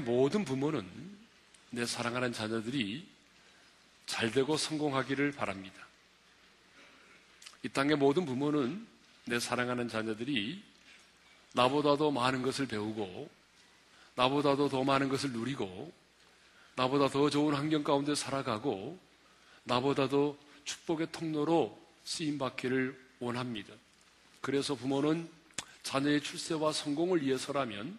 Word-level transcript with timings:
모든 0.00 0.44
부모는 0.44 0.84
내 1.70 1.86
사랑하는 1.86 2.32
자녀들이 2.32 3.06
잘 4.06 4.32
되고 4.32 4.56
성공하기를 4.56 5.30
바랍니다. 5.32 5.86
이 7.62 7.68
땅의 7.68 7.96
모든 7.96 8.26
부모는 8.26 8.84
내 9.26 9.38
사랑하는 9.38 9.88
자녀들이 9.88 10.60
나보다도 11.52 12.10
많은 12.10 12.42
것을 12.42 12.66
배우고 12.66 13.30
나보다도 14.16 14.68
더 14.68 14.82
많은 14.82 15.08
것을 15.08 15.30
누리고 15.30 15.92
나보다 16.74 17.08
더 17.08 17.30
좋은 17.30 17.54
환경 17.54 17.84
가운데 17.84 18.16
살아가고 18.16 18.98
나보다도 19.62 20.36
축복의 20.64 21.12
통로로 21.12 21.80
쓰임 22.02 22.36
받기를 22.38 23.00
원합니다. 23.20 23.72
그래서 24.40 24.74
부모는 24.74 25.30
자녀의 25.84 26.20
출세와 26.20 26.72
성공을 26.72 27.22
위해서라면 27.22 27.96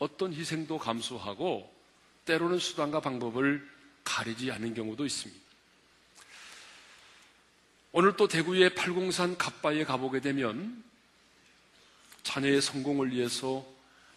어떤 0.00 0.32
희생도 0.32 0.78
감수하고 0.78 1.72
때로는 2.24 2.58
수단과 2.58 3.00
방법을 3.00 3.66
가리지 4.02 4.50
않는 4.50 4.74
경우도 4.74 5.04
있습니다. 5.04 5.40
오늘 7.92 8.16
또 8.16 8.26
대구의 8.26 8.74
팔공산 8.74 9.36
갑바에 9.36 9.84
가보게 9.84 10.20
되면 10.20 10.82
자녀의 12.22 12.62
성공을 12.62 13.12
위해서 13.12 13.66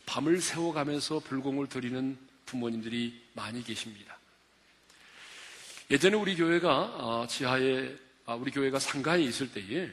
밤을 0.06 0.42
새워가면서 0.42 1.20
불공을 1.20 1.68
드리는 1.68 2.18
부모님들이 2.46 3.22
많이 3.34 3.64
계십니다. 3.64 4.18
예전에 5.92 6.16
우리 6.16 6.36
교회가 6.36 6.70
아, 6.70 7.28
지하에 7.30 7.94
아, 8.26 8.36
우리 8.36 8.52
교회가 8.52 8.80
상가에 8.80 9.22
있을 9.22 9.52
때에 9.52 9.92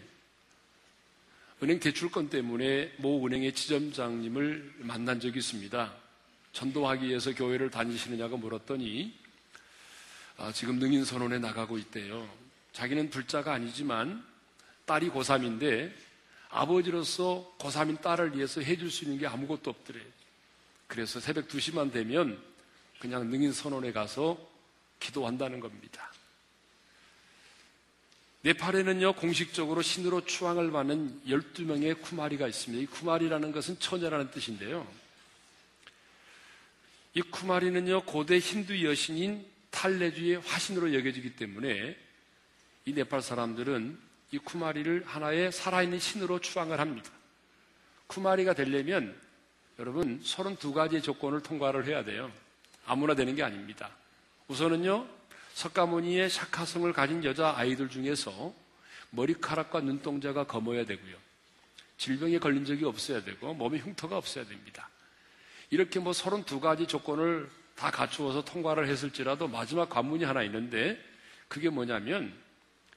은행 1.62 1.78
대출권 1.78 2.30
때문에 2.30 2.94
모 2.96 3.24
은행의 3.26 3.52
지점장님을 3.52 4.76
만난 4.78 5.20
적이 5.20 5.40
있습니다. 5.40 5.92
전도하기 6.52 7.06
위해서 7.06 7.34
교회를 7.34 7.70
다니시느냐고 7.70 8.38
물었더니 8.38 9.14
아, 10.38 10.52
지금 10.52 10.78
능인 10.78 11.04
선언에 11.04 11.38
나가고 11.38 11.76
있대요. 11.76 12.26
자기는 12.72 13.10
불자가 13.10 13.52
아니지만 13.52 14.24
딸이 14.86 15.10
고3인데 15.10 15.92
아버지로서 16.48 17.54
고3인 17.58 18.00
딸을 18.00 18.34
위해서 18.34 18.62
해줄 18.62 18.90
수 18.90 19.04
있는 19.04 19.18
게 19.18 19.26
아무것도 19.26 19.68
없더래. 19.68 20.00
그래서 20.86 21.20
새벽 21.20 21.46
2시만 21.48 21.92
되면 21.92 22.42
그냥 22.98 23.28
능인 23.28 23.52
선언에 23.52 23.92
가서 23.92 24.38
기도한다는 24.98 25.60
겁니다. 25.60 26.09
네팔에는요, 28.42 29.14
공식적으로 29.14 29.82
신으로 29.82 30.24
추앙을 30.24 30.70
받는 30.70 31.22
12명의 31.26 32.00
쿠마리가 32.00 32.48
있습니다. 32.48 32.82
이 32.82 32.86
쿠마리라는 32.86 33.52
것은 33.52 33.78
처녀라는 33.78 34.30
뜻인데요. 34.30 34.86
이 37.14 37.20
쿠마리는요, 37.20 38.04
고대 38.04 38.38
힌두 38.38 38.82
여신인 38.84 39.44
탈레주의 39.70 40.36
화신으로 40.36 40.94
여겨지기 40.94 41.36
때문에 41.36 41.96
이 42.86 42.92
네팔 42.92 43.20
사람들은 43.20 43.98
이 44.32 44.38
쿠마리를 44.38 45.04
하나의 45.06 45.52
살아있는 45.52 45.98
신으로 45.98 46.40
추앙을 46.40 46.80
합니다. 46.80 47.10
쿠마리가 48.06 48.54
되려면 48.54 49.14
여러분 49.78 50.20
32가지의 50.22 51.02
조건을 51.02 51.42
통과를 51.42 51.86
해야 51.86 52.04
돼요. 52.04 52.32
아무나 52.86 53.14
되는 53.14 53.34
게 53.34 53.42
아닙니다. 53.42 53.90
우선은요, 54.48 55.06
석가모니의 55.60 56.30
샤카성을 56.30 56.90
가진 56.94 57.22
여자 57.22 57.54
아이들 57.54 57.90
중에서 57.90 58.54
머리카락과 59.10 59.80
눈동자가 59.80 60.44
검어야 60.44 60.86
되고요. 60.86 61.14
질병에 61.98 62.38
걸린 62.38 62.64
적이 62.64 62.86
없어야 62.86 63.22
되고 63.22 63.52
몸에 63.52 63.78
흉터가 63.78 64.16
없어야 64.16 64.46
됩니다. 64.46 64.88
이렇게 65.68 66.00
뭐 66.00 66.12
32가지 66.12 66.88
조건을 66.88 67.50
다 67.76 67.90
갖추어서 67.90 68.42
통과를 68.42 68.88
했을지라도 68.88 69.48
마지막 69.48 69.90
관문이 69.90 70.24
하나 70.24 70.42
있는데 70.44 70.98
그게 71.46 71.68
뭐냐면 71.68 72.34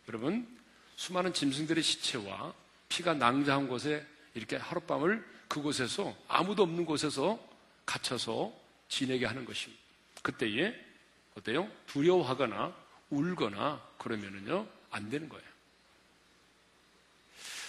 여러분 0.08 0.48
수많은 0.96 1.34
짐승들의 1.34 1.84
시체와 1.84 2.54
피가 2.88 3.16
낭자한 3.16 3.68
곳에 3.68 4.06
이렇게 4.36 4.56
하룻밤을 4.56 5.24
그곳에서 5.50 6.16
아무도 6.30 6.64
없는 6.64 6.86
곳에서 6.86 7.46
갇혀서 7.86 8.54
지내게 8.88 9.26
하는 9.26 9.44
것입니다. 9.44 9.84
그때에 10.22 10.93
어때요? 11.38 11.70
두려워하거나 11.88 12.74
울거나 13.10 13.82
그러면은요 13.98 14.68
안 14.92 15.10
되는 15.10 15.30
거예요. 15.30 15.44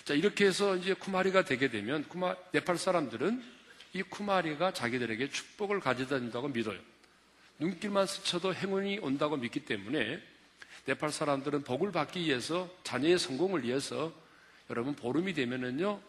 자 0.04 0.14
이렇게 0.14 0.46
해서 0.46 0.76
이제 0.76 0.92
쿠마리가 0.94 1.44
되게 1.44 1.70
되면 1.70 2.06
쿠마 2.08 2.36
네팔 2.52 2.76
사람들은 2.76 3.42
이 3.94 4.02
쿠마리가 4.02 4.72
자기들에게 4.72 5.30
축복을 5.30 5.80
가져다 5.80 6.18
준다고 6.18 6.48
믿어요. 6.48 6.78
눈길만 7.58 8.06
스쳐도 8.06 8.54
행운이 8.54 8.98
온다고 8.98 9.36
믿기 9.36 9.64
때문에 9.64 10.20
네팔 10.86 11.10
사람들은 11.10 11.62
복을 11.62 11.92
받기 11.92 12.20
위해서 12.20 12.68
자녀의 12.82 13.18
성공을 13.18 13.64
위해서 13.64 14.12
여러분 14.68 14.94
보름이 14.94 15.32
되면은요 15.32 16.00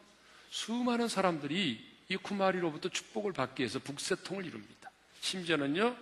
수많은 0.50 1.08
사람들이 1.08 1.96
이 2.10 2.18
쿠마리로부터 2.18 2.90
축복을 2.90 3.34
받기 3.34 3.62
위해서 3.62 3.80
북새통을 3.80 4.46
이룹니다. 4.46 4.92
심지어는요 5.22 5.96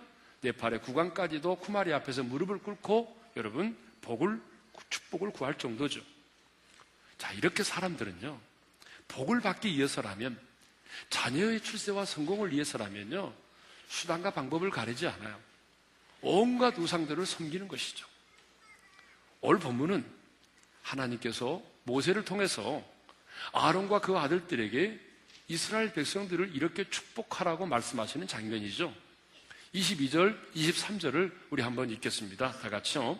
네팔의 0.44 0.82
국왕까지도 0.82 1.56
쿠마리 1.56 1.92
앞에서 1.92 2.22
무릎을 2.22 2.58
꿇고 2.58 3.20
여러분 3.36 3.76
복을 4.02 4.40
축복을 4.90 5.32
구할 5.32 5.56
정도죠. 5.56 6.00
자 7.16 7.32
이렇게 7.32 7.62
사람들은요 7.62 8.38
복을 9.08 9.40
받기 9.40 9.74
위해서라면 9.74 10.38
자녀의 11.08 11.62
출세와 11.62 12.04
성공을 12.04 12.52
위해서라면요 12.52 13.32
수단과 13.88 14.30
방법을 14.30 14.70
가리지 14.70 15.06
않아요. 15.06 15.38
온갖 16.20 16.78
우상들을 16.78 17.24
섬기는 17.24 17.68
것이죠. 17.68 18.06
오늘 19.40 19.58
본문은 19.60 20.04
하나님께서 20.82 21.62
모세를 21.84 22.24
통해서 22.24 22.82
아론과 23.52 24.00
그 24.00 24.16
아들들에게 24.16 25.00
이스라엘 25.48 25.92
백성들을 25.92 26.54
이렇게 26.54 26.88
축복하라고 26.88 27.66
말씀하시는 27.66 28.26
장면이죠. 28.26 28.94
22절, 29.74 30.38
23절을 30.54 31.32
우리 31.50 31.62
한번 31.62 31.90
읽겠습니다. 31.90 32.52
다 32.52 32.70
같이요. 32.70 33.18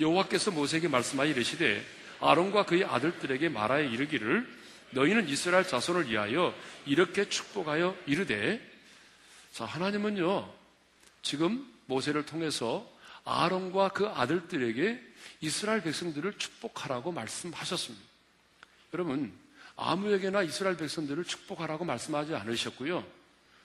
여호와께서 0.00 0.50
모세에게 0.50 0.86
말씀하여 0.88 1.30
이르시되 1.30 1.84
아론과 2.20 2.66
그의 2.66 2.84
아들들에게 2.84 3.48
말하여 3.48 3.84
이르기를 3.84 4.46
너희는 4.90 5.28
이스라엘 5.28 5.66
자손을 5.66 6.10
위하여 6.10 6.54
이렇게 6.86 7.28
축복하여 7.28 7.96
이르되 8.06 8.60
자 9.52 9.64
하나님은요 9.64 10.52
지금 11.22 11.66
모세를 11.86 12.26
통해서 12.26 12.88
아론과 13.24 13.88
그 13.90 14.06
아들들에게 14.06 15.00
이스라엘 15.40 15.82
백성들을 15.82 16.38
축복하라고 16.38 17.12
말씀하셨습니다. 17.12 18.04
여러분 18.92 19.32
아무에게나 19.76 20.42
이스라엘 20.42 20.76
백성들을 20.76 21.24
축복하라고 21.24 21.84
말씀하지 21.84 22.34
않으셨고요. 22.34 23.04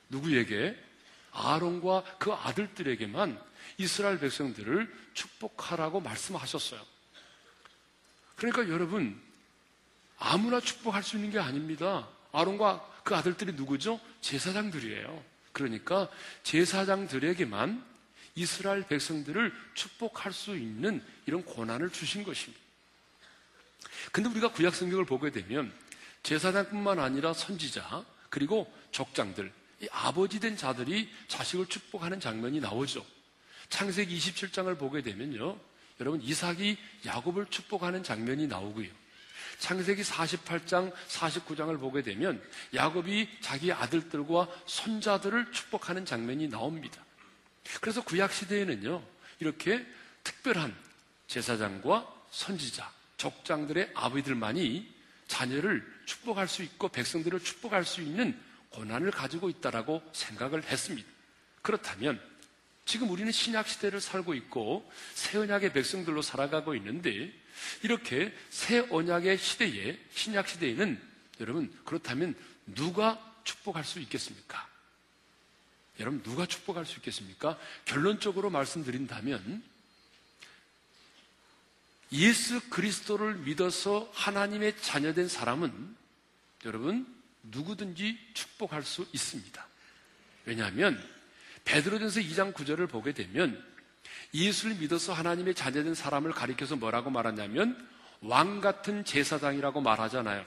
누구에게? 0.10 0.89
아론과 1.32 2.04
그 2.18 2.32
아들들에게만 2.32 3.42
이스라엘 3.78 4.20
백성들을 4.20 4.94
축복하라고 5.14 6.02
말씀하셨어요. 6.02 6.82
그러니까 8.36 8.70
여러분, 8.70 9.22
아무나 10.18 10.60
축복할 10.60 11.04
수 11.04 11.16
있는 11.16 11.32
게 11.32 11.40
아닙니다. 11.40 12.08
아론과 12.32 13.02
그 13.04 13.16
아들들이 13.16 13.54
누구죠? 13.54 14.00
제사장들이에요. 14.22 15.24
그러니까 15.52 16.10
제사장들에게만 16.44 17.84
이스라엘 18.36 18.88
백성들을 18.88 19.54
축복할 19.74 20.32
수 20.32 20.56
있는 20.56 21.04
이런 21.26 21.44
권한을 21.44 21.90
주신 21.90 22.24
것입니다. 22.24 22.64
근데 24.12 24.30
우리가 24.30 24.52
구약 24.52 24.76
성경을 24.76 25.06
보게 25.06 25.32
되면 25.32 25.74
제사장뿐만 26.24 27.00
아니라 27.00 27.34
선지자 27.34 28.06
그리고 28.30 28.72
족장들 28.92 29.48
이 29.48 29.52
아버지 29.92 30.40
된 30.40 30.58
자들이 30.58 31.10
자식을 31.28 31.68
축복하는 31.68 32.20
장면이 32.20 32.60
나오죠. 32.60 33.06
창세기 33.70 34.18
27장을 34.18 34.78
보게 34.78 35.02
되면요. 35.02 35.60
여러분 36.00 36.22
이삭이 36.22 36.78
야곱을 37.06 37.48
축복하는 37.50 38.04
장면이 38.04 38.48
나오고요. 38.48 38.90
창세기 39.60 40.02
48장, 40.04 40.94
49장을 41.08 41.78
보게 41.80 42.02
되면 42.02 42.42
야곱이 42.74 43.28
자기 43.42 43.72
아들들과 43.72 44.48
손자들을 44.66 45.52
축복하는 45.52 46.06
장면이 46.06 46.48
나옵니다. 46.48 47.04
그래서 47.82 48.02
구약 48.04 48.32
시대에는요. 48.32 49.04
이렇게 49.40 49.86
특별한 50.24 50.76
제사장과 51.28 52.08
선지자, 52.32 52.90
족장들의 53.18 53.92
아버지들만이 53.94 54.92
자녀를 55.28 55.86
축복할 56.06 56.48
수 56.48 56.64
있고 56.64 56.88
백성들을 56.88 57.42
축복할 57.42 57.86
수 57.86 58.02
있는 58.02 58.40
권한을 58.72 59.12
가지고 59.12 59.50
있다라고 59.50 60.02
생각을 60.14 60.64
했습니다. 60.64 61.08
그렇다면 61.62 62.22
지금 62.86 63.10
우리는 63.10 63.32
신약 63.32 63.68
시대를 63.68 64.02
살고 64.02 64.34
있고 64.34 64.90
새 65.14 65.38
언약의 65.38 65.74
백성들로 65.74 66.22
살아가고 66.22 66.76
있는데 66.76 67.32
이렇게 67.84 68.34
새 68.50 68.80
언약의 68.90 69.38
시대에 69.38 70.00
신약 70.12 70.48
시대에는 70.48 71.00
여러분 71.40 71.72
그렇다면 71.86 72.36
누가 72.66 73.20
축복할 73.44 73.84
수 73.84 74.00
있겠습니까? 74.00 74.68
여러분 76.00 76.24
누가 76.24 76.46
축복할 76.46 76.86
수 76.86 76.98
있겠습니까? 76.98 77.60
결론적으로 77.86 78.50
말씀드린다면 78.50 79.64
예수 82.12 82.70
그리스도를 82.70 83.36
믿어서 83.36 84.10
하나님의 84.14 84.82
자녀된 84.82 85.28
사람은 85.28 85.96
여러분 86.66 87.19
누구든지 87.44 88.18
축복할 88.34 88.84
수 88.84 89.08
있습니다. 89.14 89.68
왜냐하면 90.46 91.02
베드로전서 91.66 92.22
2장 92.22 92.54
9절을 92.54 92.90
보게 92.90 93.14
되면 93.14 93.64
예수를 94.34 94.76
믿어서 94.76 95.14
하나님의 95.14 95.56
자녀된 95.56 95.96
사람을 95.96 96.32
가리켜서 96.32 96.76
뭐라고 96.76 97.10
말하냐면 97.10 97.88
왕 98.22 98.62
같은 98.62 99.06
제사장이라고 99.06 99.82
말하잖아요. 99.82 100.46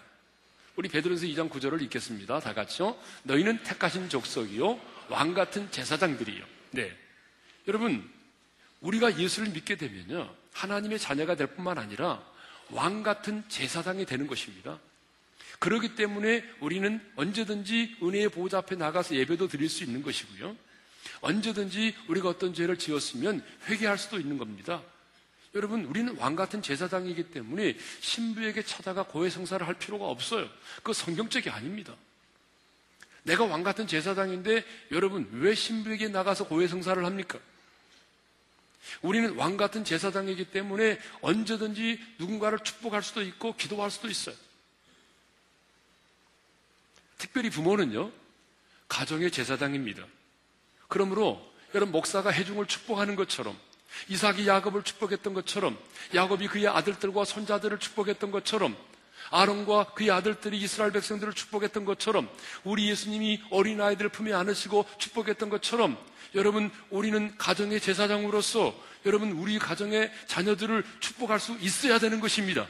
우리 0.77 0.89
베드로전서 0.89 1.27
2장 1.27 1.51
9절을 1.51 1.83
읽겠습니다. 1.83 2.41
다 2.41 2.55
같이요. 2.55 2.99
너희는 3.25 3.63
택하신 3.63 4.09
족속이요 4.09 4.81
왕 5.09 5.35
같은 5.35 5.71
제사장들이요. 5.71 6.45
네. 6.73 6.97
여러분 7.69 8.11
우리가 8.81 9.19
예수를 9.19 9.51
믿게 9.51 9.77
되면요. 9.77 10.35
하나님의 10.53 10.99
자녀가 10.99 11.35
될 11.35 11.49
뿐만 11.49 11.79
아니라 11.79 12.23
왕 12.71 13.03
같은 13.03 13.45
제사장이 13.49 14.07
되는 14.07 14.27
것입니다. 14.27 14.79
그렇기 15.63 15.95
때문에 15.95 16.43
우리는 16.59 17.01
언제든지 17.15 17.99
은혜의 18.03 18.31
보호자 18.31 18.59
앞에 18.59 18.75
나가서 18.75 19.15
예배도 19.15 19.47
드릴 19.47 19.69
수 19.69 19.85
있는 19.85 20.03
것이고요. 20.03 20.57
언제든지 21.21 21.95
우리가 22.09 22.31
어떤 22.31 22.53
죄를 22.53 22.77
지었으면 22.77 23.45
회개할 23.69 23.97
수도 23.97 24.19
있는 24.19 24.39
겁니다. 24.39 24.83
여러분, 25.55 25.85
우리는 25.85 26.17
왕 26.17 26.35
같은 26.35 26.63
제사장이기 26.63 27.31
때문에 27.31 27.77
신부에게 28.01 28.65
찾아가 28.65 29.05
고해성사를 29.05 29.65
할 29.65 29.75
필요가 29.75 30.07
없어요. 30.07 30.51
그 30.83 30.93
성경적이 30.93 31.51
아닙니다. 31.51 31.95
내가 33.23 33.45
왕 33.45 33.63
같은 33.63 33.87
제사장인데 33.87 34.65
여러분, 34.91 35.29
왜 35.31 35.55
신부에게 35.55 36.09
나가서 36.09 36.49
고해성사를 36.49 37.05
합니까? 37.05 37.39
우리는 39.01 39.37
왕 39.37 39.57
같은 39.57 39.85
제사장이기 39.85 40.47
때문에 40.47 40.99
언제든지 41.21 42.01
누군가를 42.19 42.59
축복할 42.65 43.05
수도 43.05 43.23
있고 43.23 43.55
기도할 43.55 43.93
수도 43.93 44.09
있어요. 44.09 44.35
특별히 47.23 47.51
부모는요, 47.51 48.11
가정의 48.89 49.31
제사장입니다. 49.31 50.05
그러므로 50.89 51.41
여러분 51.73 51.93
목사가 51.93 52.31
해중을 52.31 52.67
축복하는 52.67 53.15
것처럼 53.15 53.57
이삭이 54.09 54.49
야곱을 54.49 54.83
축복했던 54.83 55.33
것처럼 55.33 55.79
야곱이 56.17 56.49
그의 56.49 56.67
아들들과 56.67 57.25
손자들을 57.25 57.79
축복했던 57.79 58.33
것처럼 58.33 58.77
아론과 59.31 59.93
그의 59.95 60.11
아들들이 60.11 60.59
이스라엘 60.59 60.91
백성들을 60.91 61.33
축복했던 61.35 61.85
것처럼 61.85 62.29
우리 62.65 62.91
예수님이 62.91 63.41
어린 63.51 63.81
아이들을 63.81 64.11
품에 64.11 64.33
안으시고 64.33 64.85
축복했던 64.99 65.49
것처럼 65.49 65.97
여러분 66.35 66.73
우리는 66.91 67.39
가정의 67.39 67.81
제사장으로서 67.81 68.75
여러분 69.07 69.31
우리 69.31 69.61
가정의 69.61 70.11
자녀들을 70.27 70.85
축복할 70.99 71.39
수 71.39 71.57
있어야 71.61 72.01
되는 72.01 72.19
것입니다. 72.19 72.67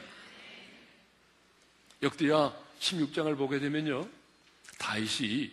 역대야 2.03 2.53
16장을 2.79 3.35
보게 3.35 3.59
되면요. 3.59 4.22
다윗이 4.77 5.51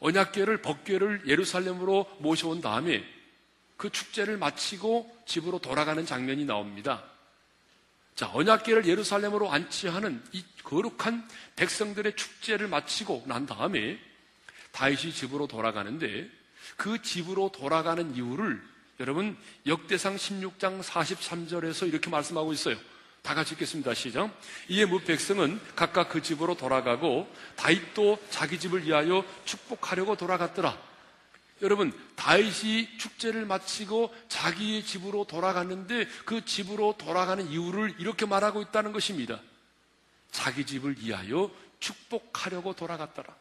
언약궤를 0.00 0.62
법궤를 0.62 1.22
예루살렘으로 1.26 2.10
모셔온 2.18 2.60
다음에 2.60 3.04
그 3.76 3.90
축제를 3.90 4.36
마치고 4.36 5.24
집으로 5.26 5.58
돌아가는 5.58 6.04
장면이 6.04 6.44
나옵니다. 6.44 7.04
자, 8.14 8.30
언약궤를 8.32 8.86
예루살렘으로 8.86 9.50
안치하는 9.50 10.22
이 10.32 10.44
거룩한 10.64 11.28
백성들의 11.56 12.16
축제를 12.16 12.68
마치고 12.68 13.24
난 13.26 13.46
다음에 13.46 13.98
다윗이 14.72 15.12
집으로 15.12 15.46
돌아가는데 15.46 16.28
그 16.76 17.00
집으로 17.02 17.50
돌아가는 17.50 18.14
이유를 18.14 18.62
여러분 19.00 19.36
역대상 19.66 20.16
16장 20.16 20.82
43절에서 20.82 21.88
이렇게 21.88 22.10
말씀하고 22.10 22.52
있어요. 22.52 22.76
다 23.22 23.34
같이 23.34 23.54
읽겠습니다. 23.54 23.94
시작. 23.94 24.36
이에 24.68 24.84
무 24.84 25.00
백성은 25.00 25.60
각각 25.76 26.08
그 26.08 26.22
집으로 26.22 26.56
돌아가고 26.56 27.32
다윗도 27.56 28.18
자기 28.30 28.58
집을 28.58 28.84
위하여 28.84 29.24
축복하려고 29.44 30.16
돌아갔더라. 30.16 30.76
여러분 31.62 31.92
다윗이 32.16 32.98
축제를 32.98 33.46
마치고 33.46 34.12
자기의 34.28 34.84
집으로 34.84 35.24
돌아갔는데 35.24 36.06
그 36.24 36.44
집으로 36.44 36.96
돌아가는 36.98 37.48
이유를 37.48 37.94
이렇게 37.98 38.26
말하고 38.26 38.60
있다는 38.60 38.92
것입니다. 38.92 39.40
자기 40.32 40.66
집을 40.66 40.96
위하여 40.98 41.50
축복하려고 41.78 42.74
돌아갔더라. 42.74 43.34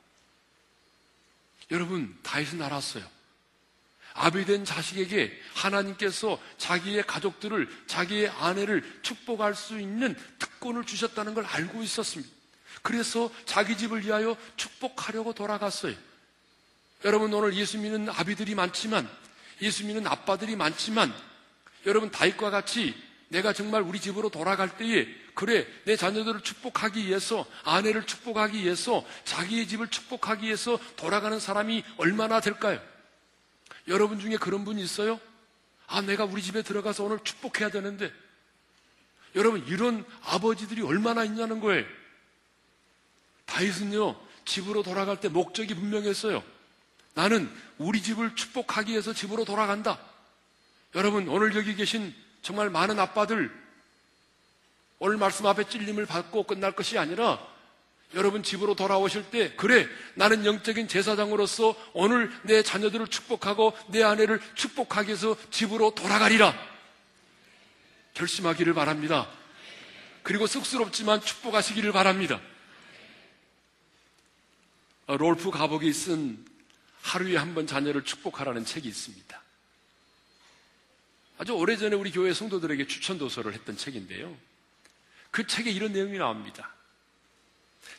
여러분 1.71 2.15
다윗은 2.21 2.61
알았어요. 2.61 3.20
아비된 4.13 4.65
자식에게 4.65 5.39
하나님께서 5.53 6.39
자기의 6.57 7.03
가족들을 7.03 7.69
자기의 7.87 8.29
아내를 8.29 8.99
축복할 9.01 9.55
수 9.55 9.79
있는 9.79 10.15
특권을 10.39 10.85
주셨다는 10.85 11.33
걸 11.33 11.45
알고 11.45 11.81
있었습니다. 11.83 12.31
그래서 12.81 13.31
자기 13.45 13.77
집을 13.77 14.05
위하여 14.05 14.35
축복하려고 14.57 15.33
돌아갔어요. 15.33 15.95
여러분 17.05 17.33
오늘 17.33 17.55
예수 17.55 17.77
믿는 17.77 18.09
아비들이 18.09 18.55
많지만 18.55 19.09
예수 19.61 19.85
믿는 19.85 20.07
아빠들이 20.07 20.55
많지만 20.55 21.13
여러분 21.85 22.11
다윗과 22.11 22.49
같이 22.49 22.95
내가 23.29 23.53
정말 23.53 23.81
우리 23.81 23.99
집으로 23.99 24.29
돌아갈 24.29 24.77
때에 24.77 25.07
그래 25.33 25.65
내 25.85 25.95
자녀들을 25.95 26.41
축복하기 26.41 27.05
위해서 27.05 27.45
아내를 27.63 28.05
축복하기 28.05 28.61
위해서 28.61 29.05
자기의 29.23 29.67
집을 29.67 29.87
축복하기 29.87 30.45
위해서 30.45 30.77
돌아가는 30.97 31.39
사람이 31.39 31.83
얼마나 31.97 32.41
될까요? 32.41 32.79
여러분 33.87 34.19
중에 34.19 34.37
그런 34.37 34.65
분이 34.65 34.81
있어요? 34.81 35.19
아 35.87 36.01
내가 36.01 36.25
우리 36.25 36.41
집에 36.41 36.61
들어가서 36.61 37.03
오늘 37.03 37.19
축복해야 37.23 37.69
되는데 37.69 38.11
여러분 39.35 39.65
이런 39.67 40.05
아버지들이 40.23 40.81
얼마나 40.81 41.23
있냐는 41.23 41.59
거예요. 41.59 41.85
다윗은요 43.45 44.19
집으로 44.45 44.83
돌아갈 44.83 45.19
때 45.19 45.29
목적이 45.29 45.75
분명했어요. 45.75 46.43
나는 47.13 47.51
우리 47.77 48.01
집을 48.01 48.35
축복하기 48.35 48.91
위해서 48.91 49.13
집으로 49.13 49.45
돌아간다. 49.45 49.99
여러분, 50.95 51.27
오늘 51.27 51.55
여기 51.55 51.75
계신 51.75 52.13
정말 52.41 52.69
많은 52.69 52.99
아빠들, 52.99 53.51
오늘 54.99 55.17
말씀 55.17 55.45
앞에 55.45 55.65
찔림을 55.67 56.05
받고 56.05 56.43
끝날 56.43 56.73
것이 56.73 56.97
아니라 56.97 57.39
여러분 58.13 58.43
집으로 58.43 58.75
돌아오실 58.75 59.31
때, 59.31 59.53
그래, 59.55 59.87
나는 60.15 60.45
영적인 60.45 60.87
제사장으로서 60.87 61.75
오늘 61.93 62.31
내 62.43 62.61
자녀들을 62.61 63.07
축복하고 63.07 63.73
내 63.87 64.03
아내를 64.03 64.41
축복하기 64.55 65.07
위해서 65.07 65.37
집으로 65.49 65.95
돌아가리라. 65.95 66.53
결심하기를 68.13 68.73
바랍니다. 68.73 69.29
그리고 70.23 70.45
쑥스럽지만 70.45 71.21
축복하시기를 71.21 71.91
바랍니다. 71.93 72.41
롤프 75.07 75.51
가복이 75.51 75.91
쓴 75.93 76.45
하루에 77.01 77.35
한 77.37 77.53
번 77.55 77.65
자녀를 77.65 78.03
축복하라는 78.03 78.63
책이 78.65 78.87
있습니다. 78.87 79.41
아주 81.39 81.53
오래전에 81.53 81.95
우리 81.95 82.11
교회 82.11 82.33
성도들에게 82.33 82.85
추천 82.85 83.17
도서를 83.17 83.53
했던 83.53 83.75
책인데요. 83.75 84.37
그 85.31 85.47
책에 85.47 85.71
이런 85.71 85.93
내용이 85.93 86.17
나옵니다. 86.17 86.71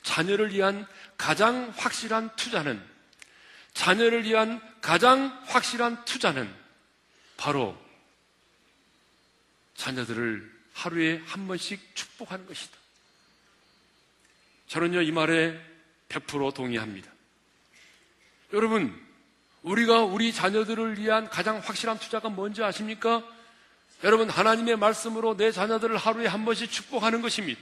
자녀를 0.03 0.53
위한 0.53 0.87
가장 1.17 1.73
확실한 1.77 2.35
투자는 2.37 2.83
자녀를 3.75 4.25
위한 4.25 4.61
가장 4.81 5.41
확실한 5.47 6.05
투자는 6.05 6.53
바로 7.37 7.77
자녀들을 9.75 10.53
하루에 10.75 11.23
한 11.27 11.47
번씩 11.47 11.95
축복하는 11.95 12.47
것이다. 12.47 12.77
저는요, 14.69 15.03
이 15.03 15.11
말에 15.11 15.61
100% 16.09 16.55
동의합니다. 16.55 17.11
여러분, 18.53 18.99
우리가 19.62 20.01
우리 20.01 20.33
자녀들을 20.33 20.99
위한 20.99 21.29
가장 21.29 21.59
확실한 21.59 21.99
투자가 21.99 22.29
뭔지 22.29 22.62
아십니까? 22.62 23.23
여러분, 24.05 24.29
하나님의 24.29 24.77
말씀으로 24.77 25.37
내 25.37 25.53
자녀들을 25.53 25.97
하루에 25.97 26.27
한 26.27 26.45
번씩 26.45 26.71
축복하는 26.71 27.23
것입니다. 27.23 27.61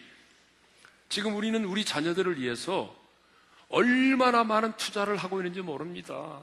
지금 1.10 1.34
우리는 1.34 1.64
우리 1.64 1.84
자녀들을 1.84 2.40
위해서 2.40 2.96
얼마나 3.68 4.44
많은 4.44 4.76
투자를 4.76 5.16
하고 5.16 5.40
있는지 5.40 5.60
모릅니다. 5.60 6.42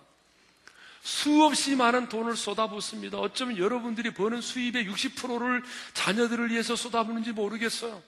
수없이 1.01 1.75
많은 1.75 2.09
돈을 2.09 2.35
쏟아붓습니다. 2.35 3.17
어쩌면 3.17 3.57
여러분들이 3.57 4.13
버는 4.13 4.41
수입의 4.41 4.85
60%를 4.89 5.63
자녀들을 5.93 6.51
위해서 6.51 6.75
쏟아붓는지 6.75 7.31
모르겠어요. 7.31 8.03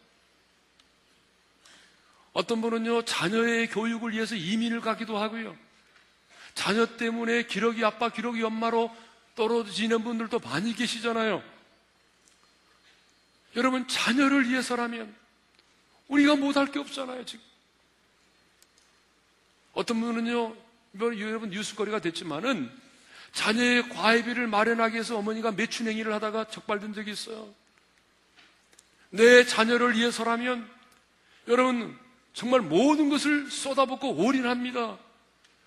어떤 2.34 2.62
분은요, 2.62 3.06
자녀의 3.06 3.70
교육을 3.70 4.12
위해서 4.12 4.36
이민을 4.36 4.82
가기도 4.82 5.18
하고요. 5.18 5.56
자녀 6.56 6.86
때문에 6.86 7.44
기러기 7.44 7.86
아빠, 7.86 8.10
기러기 8.10 8.44
엄마로 8.44 8.94
떨어지는 9.36 10.04
분들도 10.04 10.39
많이 10.39 10.75
계시잖아요. 10.75 11.42
여러분, 13.56 13.88
자녀를 13.88 14.50
위해서라면 14.50 15.16
우리가 16.10 16.36
못할 16.36 16.68
게 16.72 16.80
없잖아요, 16.80 17.25
지금. 17.25 17.44
어떤 19.74 20.01
분은요, 20.01 20.56
뭐 20.92 21.20
여러분 21.20 21.50
뉴스거리가 21.51 22.00
됐지만은 22.00 22.70
자녀의 23.32 23.89
과외비를 23.89 24.48
마련하기 24.48 24.96
위해서 24.96 25.18
어머니가 25.18 25.51
매춘행위를 25.51 26.12
하다가 26.13 26.46
적발된 26.46 26.94
적이 26.94 27.12
있어요. 27.12 27.54
내 29.12 29.46
자녀를 29.46 29.96
위해서라면 29.96 30.68
여러분 31.48 31.98
정말 32.34 32.62
모든 32.62 33.10
것을 33.10 33.50
쏟아붓고 33.50 34.16
올인합니다. 34.16 34.98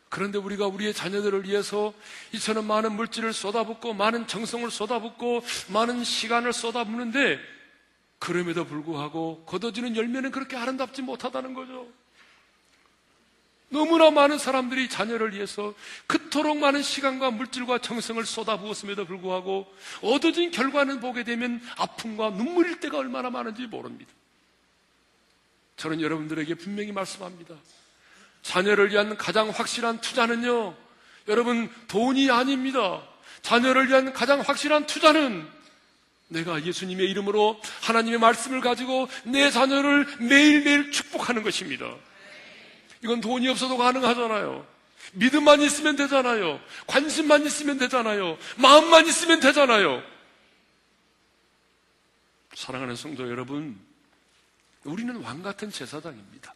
그런데 0.09 0.39
우리가 0.39 0.67
우리의 0.67 0.93
자녀들을 0.93 1.45
위해서 1.45 1.95
이처럼 2.33 2.67
많은 2.67 2.93
물질을 2.93 3.33
쏟아붓고 3.33 3.95
많은 3.95 4.27
정성을 4.27 4.71
쏟아붓고 4.71 5.43
많은 5.69 6.05
시간을 6.05 6.53
쏟아붓는데 6.53 7.41
그럼에도 8.23 8.65
불구하고 8.65 9.43
거둬지는 9.47 9.97
열매는 9.97 10.31
그렇게 10.31 10.57
아름답지 10.57 11.03
못하다는 11.03 11.55
거죠. 11.55 11.89
너무나 13.69 14.13
많은 14.13 14.39
사람들이 14.39 14.89
자녀를 14.89 15.35
위해서 15.35 15.75
그토록 16.07 16.59
많은 16.59 16.83
시간과 16.83 17.33
물질과 17.33 17.79
정성을 17.79 18.25
쏟아부었음에도 18.25 19.07
불구하고 19.07 19.67
얻어진 20.03 20.53
결과는 20.53 21.01
보게 21.01 21.25
되면 21.25 21.61
아픔과 21.77 22.31
눈물일 22.31 22.79
때가 22.79 22.99
얼마나 22.99 23.29
많은지 23.29 23.67
모릅니다. 23.67 24.13
저는 25.77 26.01
여러분들에게 26.01 26.55
분명히 26.55 26.93
말씀합니다. 26.93 27.57
자녀를 28.43 28.91
위한 28.91 29.17
가장 29.17 29.51
확실한 29.51 30.01
투자는요, 30.01 30.77
여러분, 31.27 31.69
돈이 31.89 32.31
아닙니다. 32.31 33.03
자녀를 33.41 33.89
위한 33.89 34.13
가장 34.13 34.43
확실한 34.43 34.87
투자는 34.87 35.62
내가 36.33 36.65
예수님의 36.65 37.09
이름으로 37.11 37.61
하나님의 37.83 38.19
말씀을 38.19 38.61
가지고 38.61 39.09
내 39.25 39.51
자녀를 39.51 40.07
매일매일 40.19 40.91
축복하는 40.91 41.43
것입니다. 41.43 41.95
이건 43.03 43.21
돈이 43.21 43.49
없어도 43.49 43.77
가능하잖아요. 43.77 44.67
믿음만 45.15 45.61
있으면 45.61 45.97
되잖아요. 45.97 46.61
관심만 46.87 47.45
있으면 47.45 47.79
되잖아요. 47.79 48.39
마음만 48.57 49.07
있으면 49.07 49.41
되잖아요. 49.41 50.03
사랑하는 52.55 52.97
성도 52.97 53.29
여러분, 53.29 53.79
우리는 54.85 55.17
왕 55.17 55.43
같은 55.43 55.71
제사장입니다. 55.71 56.55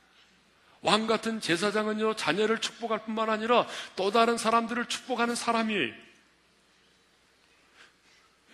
왕 0.82 1.06
같은 1.06 1.40
제사장은요, 1.40 2.14
자녀를 2.16 2.60
축복할 2.60 3.04
뿐만 3.04 3.28
아니라 3.28 3.66
또 3.96 4.10
다른 4.10 4.38
사람들을 4.38 4.86
축복하는 4.86 5.34
사람이에요. 5.34 6.05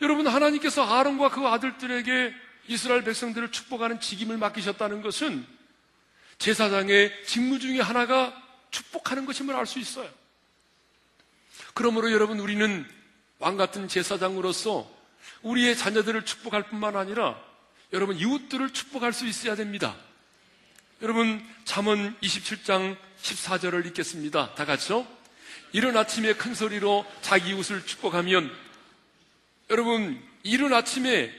여러분, 0.03 0.27
하나님께서 0.27 0.85
아론과 0.85 1.31
그 1.31 1.47
아들들에게 1.47 2.35
이스라엘 2.69 3.05
백성들을 3.05 3.53
축복하는 3.53 4.01
직임을 4.01 4.37
맡기셨다는 4.37 5.01
것은 5.03 5.47
제사장의 6.39 7.25
직무 7.25 7.59
중에 7.59 7.81
하나가 7.81 8.35
축복하는 8.71 9.27
것임을 9.27 9.55
알 9.55 9.67
수 9.67 9.79
있어요. 9.79 10.11
그러므로 11.75 12.11
여러분 12.13 12.41
우리는 12.41 12.85
왕 13.39 13.57
같은 13.57 13.89
제사장으로서 13.89 14.91
우리의 15.43 15.77
자녀들을 15.77 16.25
축복할 16.25 16.65
뿐만 16.65 16.97
아니라 16.97 17.41
여러분 17.93 18.17
이웃들을 18.17 18.73
축복할 18.73 19.13
수 19.13 19.27
있어야 19.27 19.55
됩니다. 19.55 19.95
여러분 21.01 21.45
잠언 21.65 22.17
27장 22.21 22.97
14절을 23.23 23.87
읽겠습니다. 23.87 24.55
다 24.55 24.65
같이요. 24.65 25.07
이른 25.73 25.97
아침에 25.97 26.35
큰 26.35 26.55
소리로 26.55 27.07
자기 27.23 27.51
이웃을 27.51 27.87
축복하면 27.87 28.53
여러분 29.73 30.23
이른 30.43 30.75
아침에 30.75 31.33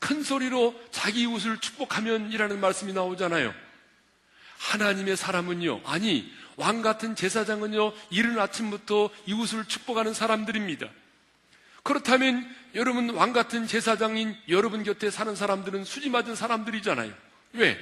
큰 0.00 0.22
소리로 0.22 0.74
자기 0.90 1.22
이웃을 1.22 1.58
축복하면이라는 1.58 2.60
말씀이 2.60 2.92
나오잖아요. 2.92 3.54
하나님의 4.58 5.16
사람은요, 5.16 5.82
아니, 5.84 6.30
왕 6.56 6.82
같은 6.82 7.14
제사장은요, 7.14 7.92
이른 8.10 8.38
아침부터 8.38 9.10
이웃을 9.26 9.66
축복하는 9.66 10.12
사람들입니다. 10.12 10.88
그렇다면 11.84 12.52
여러분 12.74 13.10
왕 13.10 13.32
같은 13.32 13.68
제사장인 13.68 14.36
여러분 14.48 14.82
곁에 14.82 15.10
사는 15.10 15.34
사람들은 15.34 15.84
수지 15.84 16.10
맞은 16.10 16.34
사람들이잖아요. 16.34 17.12
왜? 17.52 17.78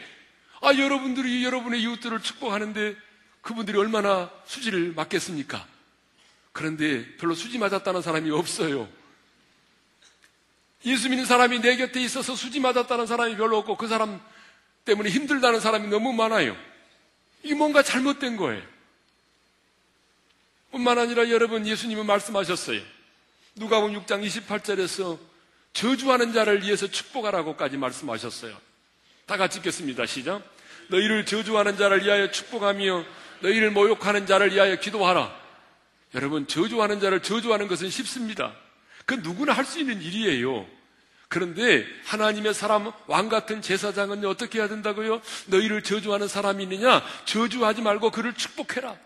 아, 0.61 0.75
여러분들이 0.75 1.43
여러분의 1.45 1.81
이웃들을 1.83 2.21
축복하는데 2.21 2.97
그분들이 3.41 3.79
얼마나 3.79 4.31
수지를 4.45 4.93
맞겠습니까? 4.95 5.67
그런데 6.53 7.17
별로 7.17 7.35
수지 7.35 7.59
맞았다는 7.59 8.03
사람이 8.03 8.31
없어요. 8.31 8.89
예수 10.87 11.09
믿는 11.09 11.27
사람이 11.27 11.61
내 11.61 11.77
곁에 11.77 12.01
있어서 12.01 12.37
수지 12.37 12.61
맞았다는 12.61 13.07
사람이 13.07 13.37
별로 13.37 13.59
없고 13.59 13.77
그 13.77 13.89
사람 13.89 14.21
때문에 14.85 15.11
힘들다는 15.11 15.59
사람이 15.59 15.89
너무 15.89 16.13
많아요. 16.13 16.57
이게 17.43 17.55
뭔가 17.55 17.83
잘못된 17.83 18.37
거예요. 18.37 18.63
뿐만 20.71 20.99
아니라 20.99 21.29
여러분 21.29 21.67
예수님은 21.67 22.07
말씀하셨어요. 22.07 22.81
누가복음 23.57 24.01
6장 24.05 24.25
28절에서 24.25 25.19
저주하는 25.73 26.33
자를 26.33 26.63
위해서 26.63 26.87
축복하라고까지 26.87 27.77
말씀하셨어요. 27.77 28.57
다 29.27 29.37
같이 29.37 29.59
읽겠습니다. 29.59 30.07
시작. 30.07 30.43
너희를 30.89 31.27
저주하는 31.27 31.77
자를 31.77 32.05
위하여 32.05 32.31
축복하며 32.31 33.05
너희를 33.41 33.73
모욕하는 33.73 34.27
자를 34.27 34.53
위하여 34.53 34.77
기도하라. 34.77 35.35
여러분 36.15 36.47
저주하는 36.47 37.01
자를 37.01 37.23
저주하는 37.23 37.67
것은 37.67 37.91
쉽습니다. 37.91 38.55
그 39.07 39.15
누구나 39.15 39.53
할 39.53 39.65
수 39.65 39.79
있는 39.81 40.03
일이에요. 40.03 40.67
그런데 41.29 41.85
하나님의 42.05 42.55
사람 42.55 42.93
왕 43.07 43.29
같은 43.29 43.61
제사장은 43.63 44.25
어떻게 44.27 44.59
해야 44.59 44.69
된다고요? 44.69 45.21
너희를 45.47 45.83
저주하는 45.83 46.29
사람이 46.29 46.63
있느냐? 46.65 47.03
저주하지 47.25 47.83
말고 47.83 48.11
그를 48.11 48.35
축복해라. 48.35 48.97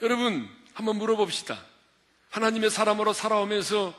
여러분, 0.00 0.48
한번 0.74 0.96
물어봅시다. 0.96 1.62
하나님의 2.30 2.70
사람으로 2.70 3.12
살아오면서 3.12 3.94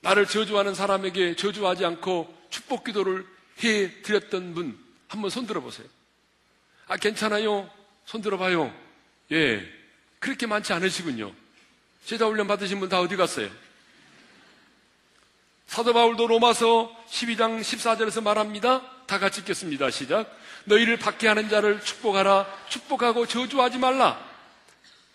나를 0.00 0.26
저주하는 0.26 0.74
사람에게 0.74 1.36
저주하지 1.36 1.84
않고 1.84 2.36
축복 2.50 2.84
기도를 2.84 3.26
해 3.62 4.02
드렸던 4.02 4.54
분, 4.54 4.78
한번 5.08 5.30
손 5.30 5.46
들어 5.46 5.60
보세요. 5.60 5.86
아, 6.86 6.96
괜찮아요. 6.96 7.70
손 8.04 8.20
들어 8.20 8.36
봐요. 8.36 8.74
예. 9.32 9.64
그렇게 10.18 10.46
많지 10.46 10.72
않으시군요. 10.72 11.32
제자 12.08 12.24
훈련 12.24 12.46
받으신 12.46 12.80
분 12.80 12.88
다 12.88 13.00
어디 13.00 13.16
갔어요? 13.16 13.50
사도 15.66 15.92
바울도 15.92 16.26
로마서 16.26 16.90
12장 17.10 17.60
14절에서 17.60 18.22
말합니다. 18.22 18.80
다 19.04 19.18
같이 19.18 19.42
읽겠습니다. 19.42 19.90
시작. 19.90 20.34
너희를 20.64 20.98
박해하는 20.98 21.50
자를 21.50 21.82
축복하라. 21.84 22.46
축복하고 22.70 23.26
저주하지 23.26 23.76
말라. 23.76 24.26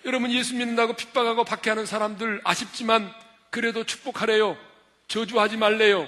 여러분 0.06 0.32
예수 0.32 0.54
믿는다고 0.54 0.94
핍박하고 0.94 1.46
박해하는 1.46 1.88
사람들 1.88 2.42
아쉽지만 2.44 3.12
그래도 3.50 3.84
축복하래요. 3.84 4.56
저주하지 5.08 5.58
말래요. 5.58 6.08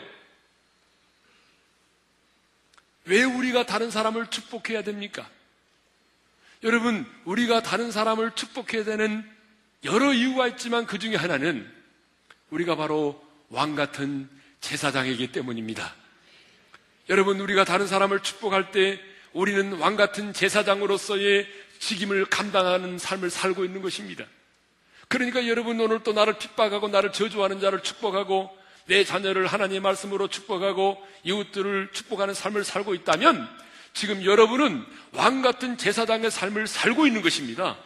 왜 3.05 3.23
우리가 3.23 3.65
다른 3.65 3.89
사람을 3.89 4.27
축복해야 4.27 4.83
됩니까? 4.83 5.27
여러분, 6.61 7.11
우리가 7.25 7.63
다른 7.63 7.91
사람을 7.91 8.35
축복해야 8.35 8.83
되는 8.83 9.34
여러 9.85 10.13
이유가 10.13 10.47
있지만 10.47 10.85
그 10.85 10.99
중에 10.99 11.15
하나는 11.15 11.65
우리가 12.49 12.75
바로 12.75 13.23
왕 13.49 13.75
같은 13.75 14.27
제사장이기 14.59 15.31
때문입니다. 15.31 15.93
여러분, 17.09 17.39
우리가 17.39 17.63
다른 17.63 17.87
사람을 17.87 18.21
축복할 18.21 18.71
때 18.71 18.99
우리는 19.31 19.73
왕 19.73 19.95
같은 19.95 20.33
제사장으로서의 20.33 21.47
직임을 21.79 22.25
감당하는 22.25 22.97
삶을 22.97 23.29
살고 23.29 23.63
있는 23.63 23.81
것입니다. 23.81 24.25
그러니까 25.07 25.47
여러분 25.47 25.79
오늘 25.79 26.01
또 26.03 26.13
나를 26.13 26.37
핍박하고 26.37 26.87
나를 26.87 27.11
저주하는 27.11 27.59
자를 27.59 27.83
축복하고 27.83 28.49
내 28.87 29.03
자녀를 29.03 29.45
하나님의 29.47 29.81
말씀으로 29.81 30.27
축복하고 30.27 30.97
이웃들을 31.23 31.89
축복하는 31.91 32.33
삶을 32.33 32.63
살고 32.63 32.95
있다면 32.95 33.47
지금 33.93 34.23
여러분은 34.23 34.83
왕 35.11 35.41
같은 35.41 35.77
제사장의 35.77 36.31
삶을 36.31 36.67
살고 36.67 37.07
있는 37.07 37.21
것입니다. 37.21 37.77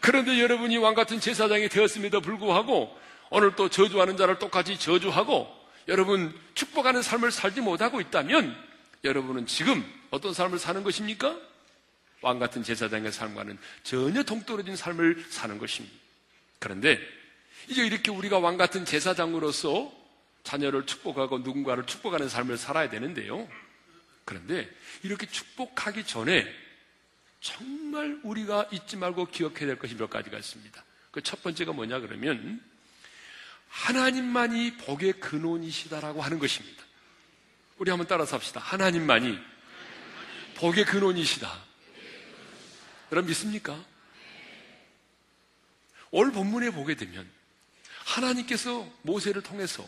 그런데 0.00 0.40
여러분이 0.40 0.76
왕 0.78 0.94
같은 0.94 1.20
제사장이 1.20 1.68
되었음에도 1.68 2.20
불구하고 2.20 2.96
오늘 3.30 3.54
또 3.54 3.68
저주하는 3.68 4.16
자를 4.16 4.38
똑같이 4.38 4.78
저주하고 4.78 5.48
여러분 5.88 6.34
축복하는 6.54 7.02
삶을 7.02 7.30
살지 7.30 7.60
못하고 7.60 8.00
있다면 8.00 8.56
여러분은 9.04 9.46
지금 9.46 9.84
어떤 10.10 10.34
삶을 10.34 10.58
사는 10.58 10.82
것입니까? 10.82 11.36
왕 12.22 12.38
같은 12.38 12.62
제사장의 12.62 13.12
삶과는 13.12 13.58
전혀 13.82 14.22
동떨어진 14.22 14.76
삶을 14.76 15.24
사는 15.30 15.58
것입니다. 15.58 15.96
그런데 16.58 16.98
이제 17.68 17.84
이렇게 17.84 18.10
우리가 18.10 18.38
왕 18.38 18.56
같은 18.56 18.84
제사장으로서 18.84 19.92
자녀를 20.42 20.86
축복하고 20.86 21.38
누군가를 21.38 21.86
축복하는 21.86 22.28
삶을 22.28 22.56
살아야 22.56 22.90
되는데요. 22.90 23.48
그런데 24.24 24.68
이렇게 25.02 25.26
축복하기 25.26 26.04
전에 26.04 26.46
정말 27.40 28.20
우리가 28.22 28.68
잊지 28.70 28.96
말고 28.96 29.26
기억해야 29.26 29.66
될 29.66 29.78
것이 29.78 29.96
몇 29.96 30.08
가지가 30.10 30.38
있습니다. 30.38 30.84
그 31.10 31.20
첫 31.22 31.42
번째가 31.42 31.72
뭐냐 31.72 32.00
그러면 32.00 32.62
하나님만이 33.68 34.76
복의 34.78 35.14
근원이시다라고 35.14 36.22
하는 36.22 36.38
것입니다. 36.38 36.84
우리 37.78 37.90
한번 37.90 38.06
따라서 38.06 38.36
합시다. 38.36 38.60
하나님만이 38.60 39.38
복의 40.56 40.84
근원이시다. 40.84 41.50
여러분 43.12 43.28
믿습니까? 43.28 43.82
올 46.10 46.32
본문에 46.32 46.70
보게 46.70 46.94
되면 46.94 47.28
하나님께서 48.04 48.88
모세를 49.02 49.42
통해서 49.42 49.86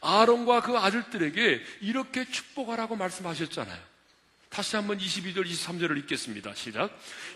아론과 0.00 0.62
그 0.62 0.78
아들들에게 0.78 1.62
이렇게 1.80 2.24
축복하라고 2.30 2.96
말씀하셨잖아요. 2.96 3.91
다시 4.52 4.76
한번 4.76 4.98
22절, 4.98 5.46
23절을 5.46 5.96
읽겠습니다. 6.00 6.54
시작. 6.54 6.90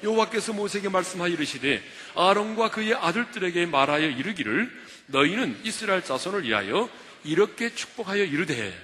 여호와께서 0.04 0.52
모세에게 0.52 0.90
말씀하여 0.90 1.30
이르시되 1.30 1.82
아론과 2.14 2.70
그의 2.70 2.94
아들들에게 2.94 3.64
말하여 3.66 4.06
이르기를 4.06 4.70
너희는 5.06 5.60
이스라엘 5.64 6.04
자손을 6.04 6.44
위하여 6.44 6.90
이렇게 7.24 7.74
축복하여 7.74 8.22
이르되 8.22 8.74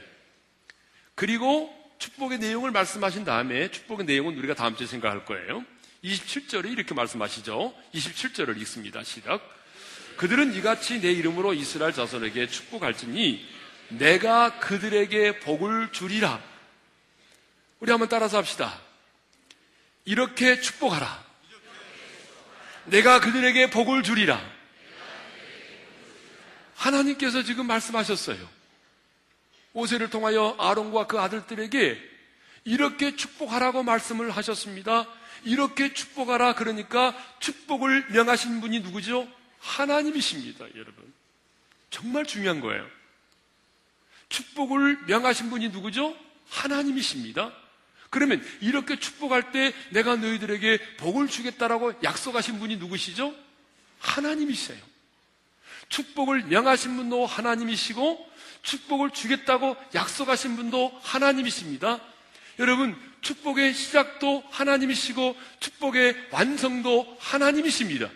그리고 1.15 1.71
축복의 1.99 2.39
내용을 2.39 2.71
말씀하신 2.71 3.27
다음에 3.27 3.71
축복의 3.71 4.07
내용은 4.07 4.39
우리가 4.39 4.55
다음 4.55 4.77
주에 4.77 4.87
생각할 4.87 5.27
거예요. 5.27 5.63
27절에 6.03 6.73
이렇게 6.73 6.95
말씀하시죠. 6.95 7.75
27절을 7.95 8.59
읽습니다. 8.63 9.05
시작. 9.05 9.43
그들은 10.17 10.55
이같이 10.55 11.03
내 11.03 11.13
이름으로 11.13 11.53
이스라엘 11.53 11.93
자손에게 11.93 12.47
축복할지니 12.47 13.47
내가 13.91 14.59
그들에게 14.59 15.41
복을 15.41 15.93
주리라. 15.93 16.52
우리 17.83 17.91
한번 17.91 18.09
따라서 18.09 18.39
합시다. 18.39 18.81
이렇게 20.05 20.61
축복하라. 20.61 21.25
내가 22.85 23.19
그들에게 23.19 23.71
복을 23.71 24.05
주리라. 24.05 24.41
하나님께서 26.77 27.43
지금 27.43 27.67
말씀하셨어요. 27.67 28.39
오세를 29.73 30.11
통하여 30.11 30.55
아론과 30.61 31.09
그 31.09 31.19
아들들에게 31.19 32.01
이렇게 32.67 33.17
축복하라고 33.17 33.83
말씀을 33.83 34.31
하셨습니다. 34.31 35.09
이렇게 35.43 35.93
축복하라 35.93 36.55
그러니까 36.55 37.17
축복을 37.41 38.13
명하신 38.13 38.61
분이 38.61 38.79
누구죠? 38.79 39.27
하나님이십니다, 39.59 40.67
여러분. 40.77 41.13
정말 41.91 42.27
중요한 42.27 42.61
거예요. 42.61 42.87
축복을 44.29 45.07
명하신 45.07 45.51
분이 45.51 45.71
누구죠? 45.71 46.17
하나님이십니다. 46.49 47.53
그러면 48.13 48.45
이렇게 48.61 48.99
축복할 48.99 49.53
때 49.53 49.73
내가 49.89 50.17
너희들에게 50.17 50.97
복을 50.99 51.29
주겠다라고 51.29 51.95
약속하신 52.05 52.59
분이 52.59 52.77
누구시죠? 52.77 53.35
하나님이세요. 54.01 54.79
축복을 55.89 56.43
명하신 56.43 56.95
분도 56.95 57.25
하나님이시고 57.25 58.31
축복을 58.61 59.13
주겠다고 59.13 59.77
약속하신 59.95 60.57
분도 60.57 60.93
하나님이십니다. 61.03 62.01
여러분, 62.59 62.95
축복의 63.23 63.73
시작도 63.73 64.45
하나님이시고 64.51 65.35
축복의 65.61 66.15
완성도 66.33 67.17
하나님이십니다. 67.19 68.11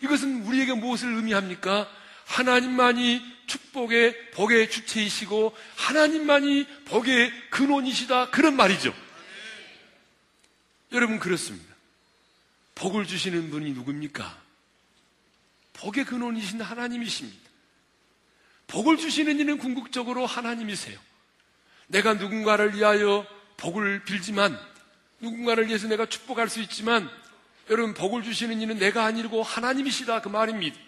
이것은 0.00 0.42
우리에게 0.44 0.74
무엇을 0.74 1.12
의미합니까? 1.12 1.90
하나님만이 2.26 3.32
축복의 3.46 4.30
복의 4.32 4.70
주체이시고 4.70 5.56
하나님만이 5.76 6.66
복의 6.86 7.32
근원이시다 7.50 8.30
그런 8.30 8.56
말이죠. 8.56 8.94
여러분 10.92 11.18
그렇습니다. 11.18 11.72
복을 12.74 13.06
주시는 13.06 13.50
분이 13.50 13.72
누굽니까? 13.72 14.42
복의 15.74 16.04
근원이신 16.04 16.60
하나님이십니다. 16.60 17.50
복을 18.66 18.96
주시는 18.96 19.38
이는 19.38 19.58
궁극적으로 19.58 20.24
하나님이세요. 20.26 20.98
내가 21.88 22.14
누군가를 22.14 22.74
위하여 22.74 23.26
복을 23.58 24.04
빌지만 24.04 24.58
누군가를 25.20 25.68
위해서 25.68 25.86
내가 25.88 26.06
축복할 26.06 26.48
수 26.48 26.60
있지만 26.60 27.08
여러분 27.70 27.94
복을 27.94 28.22
주시는 28.22 28.60
이는 28.60 28.78
내가 28.78 29.04
아니고 29.04 29.42
하나님이시다 29.42 30.22
그 30.22 30.28
말입니다. 30.28 30.78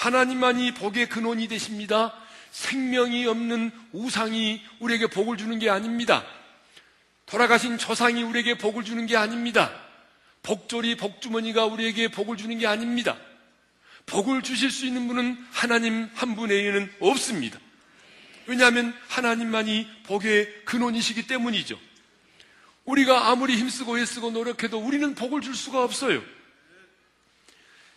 하나님만이 0.00 0.72
복의 0.72 1.10
근원이 1.10 1.46
되십니다. 1.48 2.14
생명이 2.52 3.26
없는 3.26 3.70
우상이 3.92 4.62
우리에게 4.78 5.08
복을 5.08 5.36
주는 5.36 5.58
게 5.58 5.68
아닙니다. 5.68 6.24
돌아가신 7.26 7.76
조상이 7.76 8.22
우리에게 8.22 8.56
복을 8.56 8.82
주는 8.82 9.04
게 9.04 9.18
아닙니다. 9.18 9.70
복조리 10.42 10.96
복주머니가 10.96 11.66
우리에게 11.66 12.08
복을 12.08 12.38
주는 12.38 12.58
게 12.58 12.66
아닙니다. 12.66 13.18
복을 14.06 14.40
주실 14.40 14.70
수 14.70 14.86
있는 14.86 15.06
분은 15.06 15.36
하나님 15.52 16.08
한 16.14 16.34
분 16.34 16.48
외에는 16.48 16.90
없습니다. 17.00 17.58
왜냐하면 18.46 18.96
하나님만이 19.08 19.86
복의 20.04 20.64
근원이시기 20.64 21.26
때문이죠. 21.26 21.78
우리가 22.86 23.28
아무리 23.28 23.54
힘쓰고 23.54 23.98
애쓰고 23.98 24.30
노력해도 24.30 24.78
우리는 24.78 25.14
복을 25.14 25.42
줄 25.42 25.54
수가 25.54 25.84
없어요. 25.84 26.22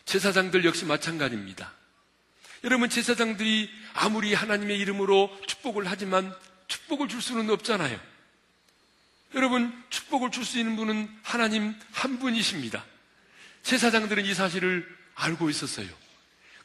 제사장들 0.04 0.66
역시 0.66 0.84
마찬가지입니다. 0.84 1.72
여러분 2.64 2.90
제사장들이 2.90 3.70
아무리 3.94 4.34
하나님의 4.34 4.80
이름으로 4.80 5.36
축복을 5.48 5.84
하지만 5.88 6.34
축복을 6.68 7.10
줄 7.10 7.22
수는 7.22 7.50
없잖아요. 7.50 8.00
여러분 9.36 9.74
축복을 9.90 10.32
줄 10.32 10.46
수 10.46 10.60
있는 10.60 10.76
분은 10.76 11.10
하나님 11.24 11.76
한 11.92 12.20
분이십니다. 12.20 12.84
제사장들은 13.64 14.26
이 14.26 14.34
사실을 14.34 14.88
알고 15.16 15.50
있었어요. 15.50 15.88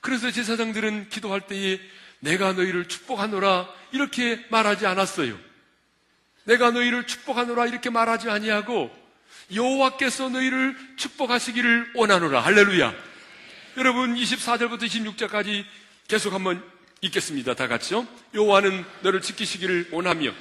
그래서 0.00 0.30
제사장들은 0.30 1.08
기도할 1.08 1.40
때에 1.40 1.80
내가 2.20 2.52
너희를 2.52 2.87
축복하노라 2.88 3.68
이렇게 3.92 4.44
말하지 4.50 4.87
않았어요. 4.87 5.38
내가 6.44 6.70
너희를 6.70 7.06
축복하노라 7.06 7.66
이렇게 7.66 7.90
말하지 7.90 8.30
아니하고 8.30 8.96
여호와께서 9.52 10.28
너희를 10.28 10.76
축복하시기를 10.96 11.92
원하노라 11.94 12.40
할렐루야. 12.40 12.94
여러분 13.76 14.14
24절부터 14.14 14.82
26절까지 14.84 15.64
계속 16.08 16.32
한번 16.32 16.64
읽겠습니다. 17.02 17.54
다 17.54 17.68
같이요. 17.68 18.08
여호와는 18.34 18.84
너를 19.02 19.20
지키시기를 19.20 19.90
원하며 19.92 20.32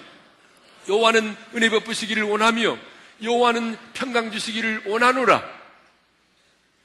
여호와는 0.87 1.35
은혜 1.55 1.69
베푸시기를 1.69 2.23
원하며 2.23 2.77
여호와는 3.21 3.77
평강 3.93 4.31
주시기를 4.31 4.83
원하노라. 4.87 5.57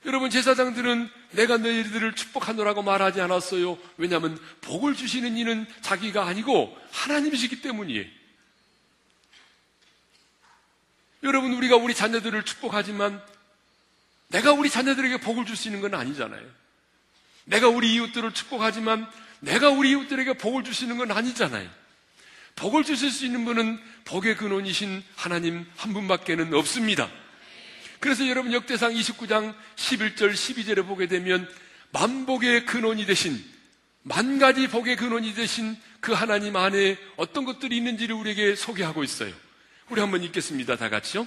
여러분 0.04 0.30
제사장들은 0.30 1.08
내가 1.30 1.58
너희들을 1.58 2.14
축복하노라고 2.16 2.82
말하지 2.82 3.20
않았어요. 3.20 3.78
왜냐하면 3.98 4.36
복을 4.62 4.96
주시는 4.96 5.36
이는 5.36 5.64
자기가 5.80 6.26
아니고 6.26 6.76
하나님이시기 6.90 7.62
때문이에요. 7.62 8.04
여러분 11.22 11.52
우리가 11.52 11.76
우리 11.76 11.94
자녀들을 11.94 12.42
축복하지만 12.42 13.22
내가 14.28 14.52
우리 14.52 14.68
자녀들에게 14.68 15.18
복을 15.18 15.46
줄 15.46 15.54
수 15.54 15.68
있는 15.68 15.80
건 15.80 15.94
아니잖아요. 15.94 16.61
내가 17.44 17.68
우리 17.68 17.94
이웃들을 17.94 18.32
축복하지만 18.32 19.06
내가 19.40 19.70
우리 19.70 19.90
이웃들에게 19.90 20.34
복을 20.34 20.64
주시는 20.64 20.98
건 20.98 21.10
아니잖아요. 21.10 21.68
복을 22.56 22.84
주실 22.84 23.10
수 23.10 23.24
있는 23.24 23.44
분은 23.44 23.80
복의 24.04 24.36
근원이신 24.36 25.02
하나님 25.16 25.66
한 25.76 25.92
분밖에는 25.92 26.54
없습니다. 26.54 27.10
그래서 27.98 28.28
여러분 28.28 28.52
역대상 28.52 28.92
29장 28.92 29.54
11절 29.76 30.32
12절에 30.32 30.86
보게 30.86 31.06
되면 31.06 31.48
만복의 31.92 32.66
근원이 32.66 33.06
되신 33.06 33.42
만 34.02 34.38
가지 34.38 34.66
복의 34.66 34.96
근원이 34.96 35.34
되신 35.34 35.76
그 36.00 36.12
하나님 36.12 36.56
안에 36.56 36.98
어떤 37.16 37.44
것들이 37.44 37.76
있는지를 37.76 38.14
우리에게 38.16 38.56
소개하고 38.56 39.04
있어요. 39.04 39.32
우리 39.88 40.00
한번 40.00 40.22
읽겠습니다. 40.24 40.76
다 40.76 40.88
같이요. 40.88 41.26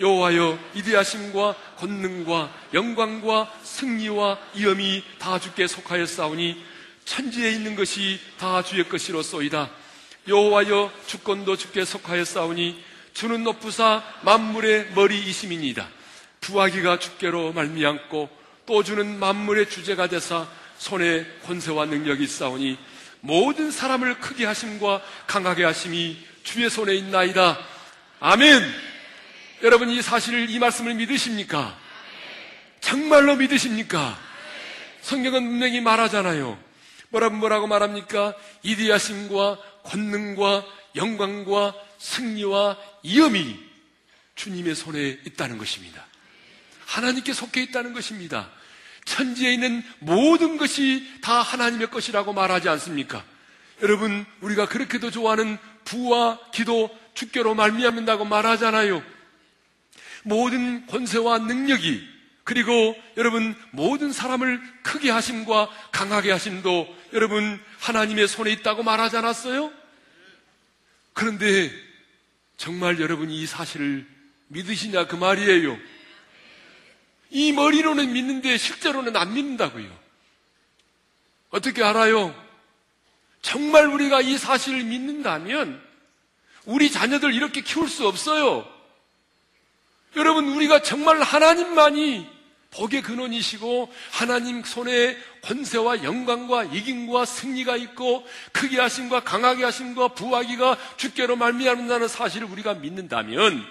여호와여 0.00 0.58
이대하심과 0.74 1.54
권능과 1.76 2.52
영광과 2.74 3.52
승리와 3.62 4.38
이엄이 4.54 5.04
다 5.18 5.38
주께 5.38 5.66
속하였사오니 5.66 6.64
천지에 7.04 7.50
있는 7.52 7.76
것이 7.76 8.18
다 8.38 8.62
주의 8.62 8.88
것이로소이다. 8.88 9.70
여호와여 10.28 10.92
주권도 11.06 11.56
주께 11.56 11.84
속하였사오니 11.84 12.82
주는 13.12 13.44
높으사 13.44 14.02
만물의 14.22 14.92
머리이심이니이다. 14.94 15.88
부하기가 16.40 16.98
주께로 16.98 17.52
말미암고 17.52 18.28
또 18.66 18.82
주는 18.82 19.18
만물의 19.18 19.68
주제가 19.68 20.06
되사 20.06 20.46
손에 20.78 21.26
권세와 21.44 21.86
능력이 21.86 22.24
있사오니 22.24 22.78
모든 23.20 23.70
사람을 23.70 24.18
크게 24.20 24.46
하심과 24.46 25.02
강하게 25.26 25.64
하심이 25.64 26.16
주의 26.42 26.68
손에 26.68 26.94
있나이다. 26.94 27.58
아멘. 28.20 28.91
여러분 29.62 29.88
이 29.90 30.02
사실을 30.02 30.50
이 30.50 30.58
말씀을 30.58 30.94
믿으십니까? 30.94 31.78
정말로 32.80 33.36
믿으십니까? 33.36 34.18
성경은 35.02 35.44
분명히 35.48 35.80
말하잖아요. 35.80 36.58
뭐라고 37.10 37.36
뭐라고 37.36 37.66
말합니까? 37.68 38.34
이디하심과 38.62 39.58
권능과 39.84 40.64
영광과 40.96 41.74
승리와 41.98 42.76
이엄이 43.04 43.58
주님의 44.34 44.74
손에 44.74 45.20
있다는 45.26 45.58
것입니다. 45.58 46.04
하나님께 46.86 47.32
속해 47.32 47.62
있다는 47.62 47.92
것입니다. 47.92 48.50
천지에 49.04 49.52
있는 49.54 49.84
모든 50.00 50.56
것이 50.56 51.06
다 51.22 51.40
하나님의 51.40 51.90
것이라고 51.90 52.32
말하지 52.32 52.68
않습니까? 52.68 53.24
여러분, 53.82 54.24
우리가 54.40 54.66
그렇게도 54.68 55.10
좋아하는 55.10 55.58
부와 55.84 56.38
기도, 56.52 56.90
주께로 57.14 57.54
말미암는다고 57.54 58.24
말하잖아요. 58.24 59.02
모든 60.22 60.86
권세와 60.86 61.38
능력이 61.40 62.12
그리고 62.44 62.96
여러분 63.16 63.54
모든 63.70 64.12
사람을 64.12 64.60
크게 64.82 65.10
하심과 65.10 65.70
강하게 65.92 66.32
하심도 66.32 66.88
여러분 67.12 67.60
하나님의 67.80 68.26
손에 68.28 68.50
있다고 68.50 68.82
말하지 68.82 69.16
않았어요? 69.18 69.72
그런데 71.12 71.70
정말 72.56 73.00
여러분 73.00 73.30
이 73.30 73.46
사실을 73.46 74.06
믿으시냐 74.48 75.06
그 75.06 75.16
말이에요. 75.16 75.78
이 77.30 77.52
머리로는 77.52 78.12
믿는데 78.12 78.58
실제로는 78.58 79.16
안 79.16 79.34
믿는다고요. 79.34 80.02
어떻게 81.50 81.82
알아요? 81.82 82.34
정말 83.40 83.86
우리가 83.86 84.20
이 84.20 84.38
사실을 84.38 84.84
믿는다면 84.84 85.82
우리 86.64 86.90
자녀들 86.90 87.34
이렇게 87.34 87.60
키울 87.60 87.88
수 87.88 88.06
없어요. 88.06 88.71
여러분, 90.16 90.48
우리가 90.48 90.82
정말 90.82 91.20
하나님만이 91.22 92.30
복의 92.70 93.02
근원이시고 93.02 93.92
하나님 94.10 94.64
손에 94.64 95.16
권세와 95.42 96.04
영광과 96.04 96.64
이김과 96.64 97.26
승리가 97.26 97.76
있고 97.76 98.26
크게 98.52 98.80
하심과 98.80 99.24
강하게 99.24 99.64
하심과 99.64 100.08
부하기가 100.08 100.78
주께로 100.96 101.36
말미암는다는 101.36 102.08
사실을 102.08 102.46
우리가 102.46 102.74
믿는다면 102.74 103.62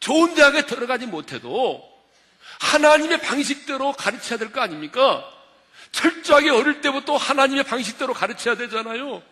좋은 0.00 0.34
대학에 0.34 0.64
들어가지 0.64 1.06
못해도 1.06 1.82
하나님의 2.60 3.20
방식대로 3.20 3.92
가르쳐야 3.92 4.38
될 4.38 4.50
거 4.50 4.62
아닙니까? 4.62 5.30
철저하게 5.92 6.50
어릴 6.50 6.80
때부터 6.80 7.16
하나님의 7.16 7.64
방식대로 7.64 8.14
가르쳐야 8.14 8.56
되잖아요. 8.56 9.22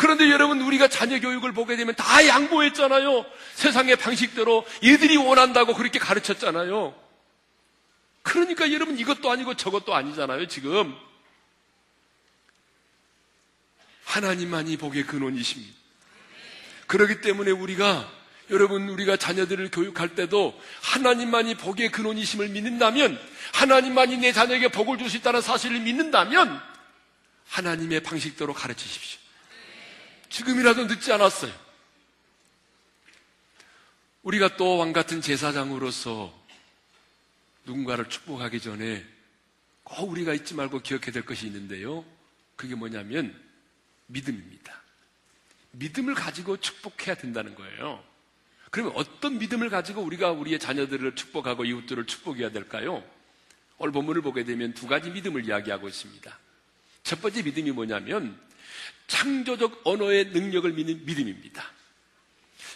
그런데 0.00 0.30
여러분 0.30 0.62
우리가 0.62 0.88
자녀 0.88 1.20
교육을 1.20 1.52
보게 1.52 1.76
되면 1.76 1.94
다 1.94 2.26
양보했잖아요. 2.26 3.26
세상의 3.52 3.96
방식대로 3.96 4.64
얘들이 4.82 5.18
원한다고 5.18 5.74
그렇게 5.74 5.98
가르쳤잖아요. 5.98 6.94
그러니까 8.22 8.72
여러분 8.72 8.98
이것도 8.98 9.30
아니고 9.30 9.56
저것도 9.56 9.94
아니잖아요, 9.94 10.48
지금. 10.48 10.96
하나님만이 14.04 14.78
복의 14.78 15.06
근원이십니다. 15.06 15.74
그렇기 16.86 17.20
때문에 17.20 17.50
우리가 17.50 18.10
여러분 18.48 18.88
우리가 18.88 19.18
자녀들을 19.18 19.70
교육할 19.70 20.14
때도 20.14 20.58
하나님만이 20.80 21.56
복의 21.56 21.90
근원이심을 21.90 22.48
믿는다면 22.48 23.20
하나님만이 23.52 24.16
내 24.16 24.32
자녀에게 24.32 24.68
복을 24.68 24.96
줄 24.96 25.10
수 25.10 25.18
있다는 25.18 25.42
사실을 25.42 25.78
믿는다면 25.80 26.58
하나님의 27.50 28.02
방식대로 28.02 28.54
가르치십시오. 28.54 29.19
지금이라도 30.30 30.86
늦지 30.86 31.12
않았어요. 31.12 31.52
우리가 34.22 34.56
또 34.56 34.78
왕 34.78 34.92
같은 34.92 35.20
제사장으로서 35.20 36.32
누군가를 37.64 38.08
축복하기 38.08 38.60
전에 38.60 39.04
꼭 39.82 40.10
우리가 40.10 40.34
잊지 40.34 40.54
말고 40.54 40.80
기억해야 40.80 41.10
될 41.12 41.24
것이 41.24 41.46
있는데요. 41.46 42.04
그게 42.56 42.74
뭐냐면 42.74 43.38
믿음입니다. 44.06 44.80
믿음을 45.72 46.14
가지고 46.14 46.58
축복해야 46.58 47.14
된다는 47.16 47.54
거예요. 47.54 48.02
그러면 48.70 48.92
어떤 48.96 49.38
믿음을 49.38 49.68
가지고 49.68 50.02
우리가 50.02 50.30
우리의 50.32 50.58
자녀들을 50.58 51.14
축복하고 51.16 51.64
이웃들을 51.64 52.06
축복해야 52.06 52.50
될까요? 52.50 53.02
오늘 53.78 53.92
본문을 53.92 54.22
보게 54.22 54.44
되면 54.44 54.74
두 54.74 54.86
가지 54.86 55.10
믿음을 55.10 55.44
이야기하고 55.44 55.88
있습니다. 55.88 56.38
첫 57.02 57.20
번째 57.22 57.42
믿음이 57.42 57.72
뭐냐면 57.72 58.38
창조적 59.10 59.82
언어의 59.84 60.26
능력을 60.26 60.72
믿는 60.72 61.04
믿음입니다. 61.04 61.64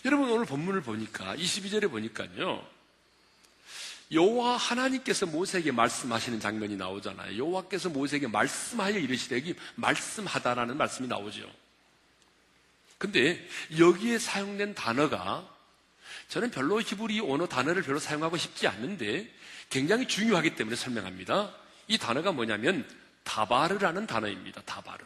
여러분 0.04 0.28
오늘 0.30 0.44
본문을 0.44 0.82
보니까 0.82 1.36
22절에 1.36 1.88
보니까요. 1.88 2.66
여호와 4.10 4.56
하나님께서 4.56 5.26
모세에게 5.26 5.70
말씀하시는 5.70 6.40
장면이 6.40 6.76
나오잖아요. 6.76 7.38
여호와께서 7.38 7.88
모세에게 7.88 8.26
말씀하여 8.26 8.98
이르시되 8.98 9.40
기 9.40 9.54
말씀하다라는 9.76 10.76
말씀이 10.76 11.06
나오죠. 11.08 11.48
근데 12.98 13.48
여기에 13.78 14.18
사용된 14.18 14.74
단어가 14.74 15.48
저는 16.28 16.50
별로 16.50 16.80
히브리 16.80 17.20
언어 17.20 17.46
단어를 17.46 17.82
별로 17.82 18.00
사용하고 18.00 18.36
싶지 18.36 18.66
않는데 18.66 19.32
굉장히 19.70 20.08
중요하기 20.08 20.56
때문에 20.56 20.74
설명합니다. 20.74 21.54
이 21.86 21.96
단어가 21.96 22.32
뭐냐면 22.32 22.86
다바르라는 23.22 24.06
단어입니다. 24.08 24.62
다바르. 24.62 25.04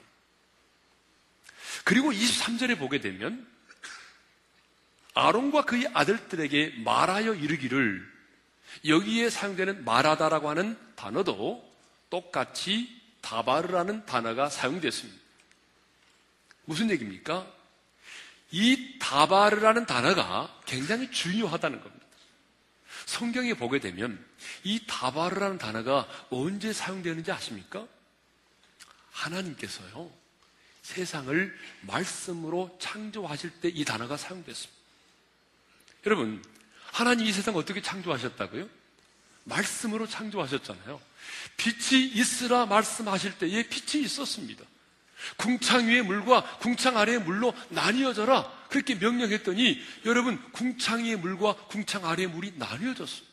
그리고 1.84 2.12
23절에 2.12 2.78
보게 2.78 3.00
되면 3.00 3.46
아론과 5.14 5.62
그의 5.64 5.88
아들들에게 5.94 6.74
말하여 6.84 7.34
이르기를 7.34 8.06
여기에 8.86 9.30
사용되는 9.30 9.84
말하다라고 9.84 10.50
하는 10.50 10.78
단어도 10.94 11.68
똑같이 12.10 12.88
다바르라는 13.20 14.06
단어가 14.06 14.48
사용됐습니다. 14.48 15.20
무슨 16.64 16.90
얘기입니까? 16.90 17.46
이 18.50 18.98
다바르라는 18.98 19.86
단어가 19.86 20.60
굉장히 20.66 21.10
중요하다는 21.10 21.80
겁니다. 21.82 22.06
성경에 23.06 23.54
보게 23.54 23.80
되면 23.80 24.24
이 24.64 24.86
다바르라는 24.86 25.58
단어가 25.58 26.06
언제 26.30 26.72
사용되는지 26.72 27.32
아십니까? 27.32 27.86
하나님께서요. 29.12 30.10
세상을 30.88 31.54
말씀으로 31.82 32.74
창조하실 32.80 33.50
때 33.60 33.68
이 33.68 33.84
단어가 33.84 34.16
사용됐습니다. 34.16 34.78
여러분, 36.06 36.42
하나님 36.92 37.26
이 37.26 37.32
세상 37.32 37.54
어떻게 37.56 37.82
창조하셨다고요? 37.82 38.66
말씀으로 39.44 40.06
창조하셨잖아요. 40.06 41.00
빛이 41.58 42.06
있으라 42.14 42.64
말씀하실 42.66 43.38
때에 43.38 43.68
빛이 43.68 44.02
있었습니다. 44.04 44.64
궁창 45.36 45.88
위의 45.88 46.02
물과 46.02 46.58
궁창 46.58 46.96
아래의 46.96 47.20
물로 47.20 47.52
나뉘어져라. 47.68 48.50
그렇게 48.70 48.94
명령했더니 48.94 49.82
여러분, 50.06 50.40
궁창 50.52 51.04
위의 51.04 51.16
물과 51.16 51.66
궁창 51.66 52.06
아래의 52.06 52.28
물이 52.28 52.54
나뉘어졌어요. 52.56 53.27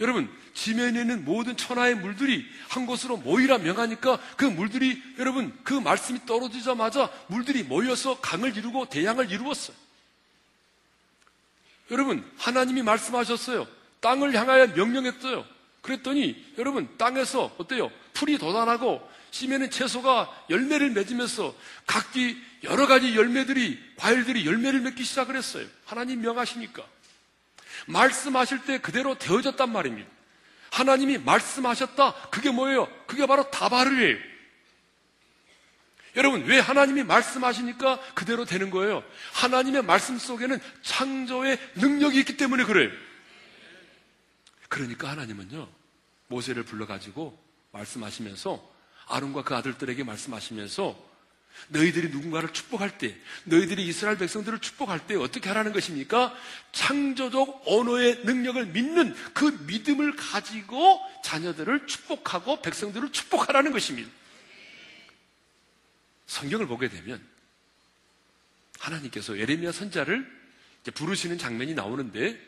여러분, 0.00 0.30
지면에 0.54 1.00
있는 1.00 1.24
모든 1.24 1.56
천하의 1.56 1.94
물들이 1.94 2.46
한 2.68 2.86
곳으로 2.86 3.18
모이라 3.18 3.58
명하니까 3.58 4.18
그 4.36 4.44
물들이 4.44 5.00
여러분, 5.18 5.56
그 5.62 5.74
말씀이 5.74 6.24
떨어지자마자 6.24 7.10
물들이 7.26 7.62
모여서 7.62 8.18
강을 8.20 8.56
이루고 8.56 8.88
대양을 8.88 9.30
이루었어요. 9.30 9.76
여러분, 11.90 12.24
하나님이 12.38 12.82
말씀하셨어요. 12.82 13.66
땅을 14.00 14.34
향하여 14.34 14.68
명령했어요. 14.68 15.44
그랬더니 15.82 16.52
여러분, 16.56 16.88
땅에서 16.96 17.54
어때요? 17.58 17.90
풀이 18.14 18.38
돋아나고 18.38 19.06
씨면은 19.32 19.70
채소가 19.70 20.30
열매를 20.50 20.90
맺으면서 20.90 21.54
각기 21.86 22.40
여러 22.64 22.86
가지 22.86 23.16
열매들이, 23.16 23.78
과일들이 23.96 24.46
열매를 24.46 24.80
맺기 24.80 25.04
시작을 25.04 25.36
했어요. 25.36 25.66
하나님 25.84 26.22
명하시니까. 26.22 26.84
말씀하실 27.86 28.64
때 28.64 28.78
그대로 28.78 29.16
되어졌단 29.18 29.70
말입니다. 29.70 30.08
하나님이 30.70 31.18
말씀하셨다. 31.18 32.14
그게 32.30 32.50
뭐예요? 32.50 32.88
그게 33.06 33.26
바로 33.26 33.50
다바르예요. 33.50 34.16
여러분, 36.16 36.44
왜 36.44 36.58
하나님이 36.58 37.04
말씀하시니까 37.04 38.00
그대로 38.14 38.44
되는 38.44 38.70
거예요? 38.70 39.04
하나님의 39.32 39.82
말씀 39.82 40.18
속에는 40.18 40.58
창조의 40.82 41.58
능력이 41.76 42.18
있기 42.20 42.36
때문에 42.36 42.64
그래요. 42.64 42.90
그러니까 44.68 45.08
하나님은요, 45.08 45.68
모세를 46.28 46.64
불러가지고 46.64 47.38
말씀하시면서 47.72 48.70
아론과 49.06 49.42
그 49.42 49.54
아들들에게 49.54 50.02
말씀하시면서 50.04 51.09
너희들이 51.68 52.08
누군가를 52.08 52.52
축복할 52.52 52.98
때, 52.98 53.16
너희들이 53.44 53.86
이스라엘 53.86 54.18
백성들을 54.18 54.58
축복할 54.60 55.06
때 55.06 55.14
어떻게 55.14 55.48
하라는 55.48 55.72
것입니까? 55.72 56.34
창조적 56.72 57.62
언어의 57.66 58.20
능력을 58.24 58.66
믿는 58.66 59.14
그 59.34 59.44
믿음을 59.66 60.16
가지고 60.16 61.00
자녀들을 61.24 61.86
축복하고 61.86 62.62
백성들을 62.62 63.12
축복하라는 63.12 63.72
것입니다. 63.72 64.10
성경을 66.26 66.66
보게 66.66 66.88
되면 66.88 67.20
하나님께서 68.78 69.36
에레미야 69.36 69.72
선자를 69.72 70.40
부르시는 70.94 71.38
장면이 71.38 71.74
나오는데 71.74 72.40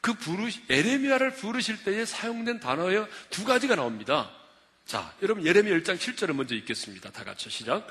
그 0.00 0.14
부르 0.14 0.48
에레미야를 0.68 1.34
부르실 1.34 1.84
때에 1.84 2.04
사용된 2.04 2.60
단어에 2.60 3.04
두 3.30 3.44
가지가 3.44 3.74
나옵니다. 3.74 4.37
자, 4.88 5.12
여러분 5.20 5.44
예레미야 5.44 5.76
1장 5.80 5.98
7절을 5.98 6.32
먼저 6.32 6.54
읽겠습니다. 6.54 7.10
다 7.10 7.22
같이 7.22 7.50
시작. 7.50 7.86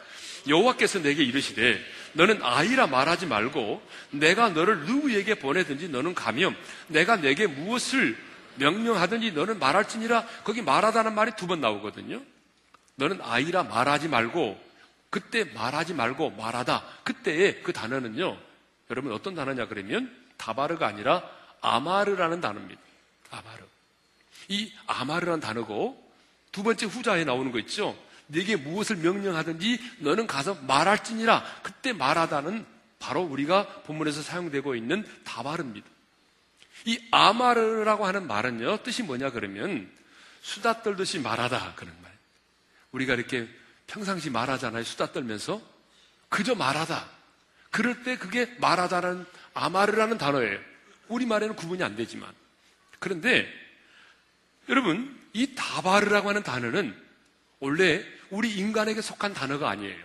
여호와께서 0.47 0.97
내게 0.97 1.23
이르시되 1.23 1.79
너는 2.13 2.39
아이라 2.41 2.87
말하지 2.87 3.27
말고 3.27 3.83
내가 4.09 4.49
너를 4.49 4.79
누구에게 4.79 5.35
보내든지 5.35 5.89
너는 5.89 6.15
가면 6.15 6.57
내가 6.87 7.15
내게 7.17 7.45
무엇을 7.45 8.17
명령하든지 8.55 9.33
너는 9.33 9.59
말할지니라 9.59 10.25
거기 10.43 10.63
말하다는 10.63 11.13
말이 11.13 11.33
두 11.35 11.45
번 11.45 11.61
나오거든요. 11.61 12.23
너는 12.95 13.19
아이라 13.21 13.61
말하지 13.61 14.07
말고 14.07 14.59
그때 15.11 15.43
말하지 15.43 15.93
말고 15.93 16.31
말하다 16.31 16.83
그때의 17.03 17.61
그 17.61 17.73
단어는요. 17.73 18.39
여러분 18.89 19.11
어떤 19.11 19.35
단어냐 19.35 19.67
그러면 19.67 20.11
다바르가 20.37 20.87
아니라 20.87 21.21
아마르라는 21.61 22.41
단어입니다. 22.41 22.81
아마르. 23.29 23.65
이 24.47 24.73
아마르라는 24.87 25.41
단어고 25.41 26.06
두 26.51 26.63
번째 26.63 26.85
후자에 26.85 27.23
나오는 27.23 27.51
거 27.51 27.59
있죠? 27.59 27.97
네게 28.27 28.57
무엇을 28.57 28.97
명령하든지 28.97 29.79
너는 29.99 30.27
가서 30.27 30.55
말할지니라. 30.55 31.43
그때 31.63 31.93
말하다는 31.93 32.65
바로 32.99 33.21
우리가 33.21 33.83
본문에서 33.83 34.21
사용되고 34.21 34.75
있는 34.75 35.05
다바르입니다. 35.23 35.87
이 36.85 36.99
아마르라고 37.11 38.05
하는 38.05 38.27
말은요, 38.27 38.83
뜻이 38.83 39.03
뭐냐 39.03 39.31
그러면 39.31 39.89
수다 40.41 40.81
떨듯이 40.81 41.19
말하다 41.19 41.75
그런 41.75 41.93
말. 42.01 42.11
우리가 42.91 43.13
이렇게 43.13 43.47
평상시 43.87 44.29
말하잖아요. 44.29 44.83
수다 44.83 45.11
떨면서 45.11 45.61
그저 46.29 46.55
말하다. 46.55 47.05
그럴 47.71 48.03
때 48.03 48.17
그게 48.17 48.45
말하다는 48.59 49.25
아마르라는 49.53 50.17
단어예요. 50.17 50.59
우리말에는 51.07 51.55
구분이 51.55 51.83
안 51.83 51.95
되지만. 51.95 52.31
그런데 52.99 53.47
여러분, 54.69 55.16
이 55.33 55.55
다바르라고 55.55 56.29
하는 56.29 56.43
단어는 56.43 56.95
원래 57.59 58.03
우리 58.29 58.55
인간에게 58.55 59.01
속한 59.01 59.33
단어가 59.33 59.69
아니에요. 59.69 59.95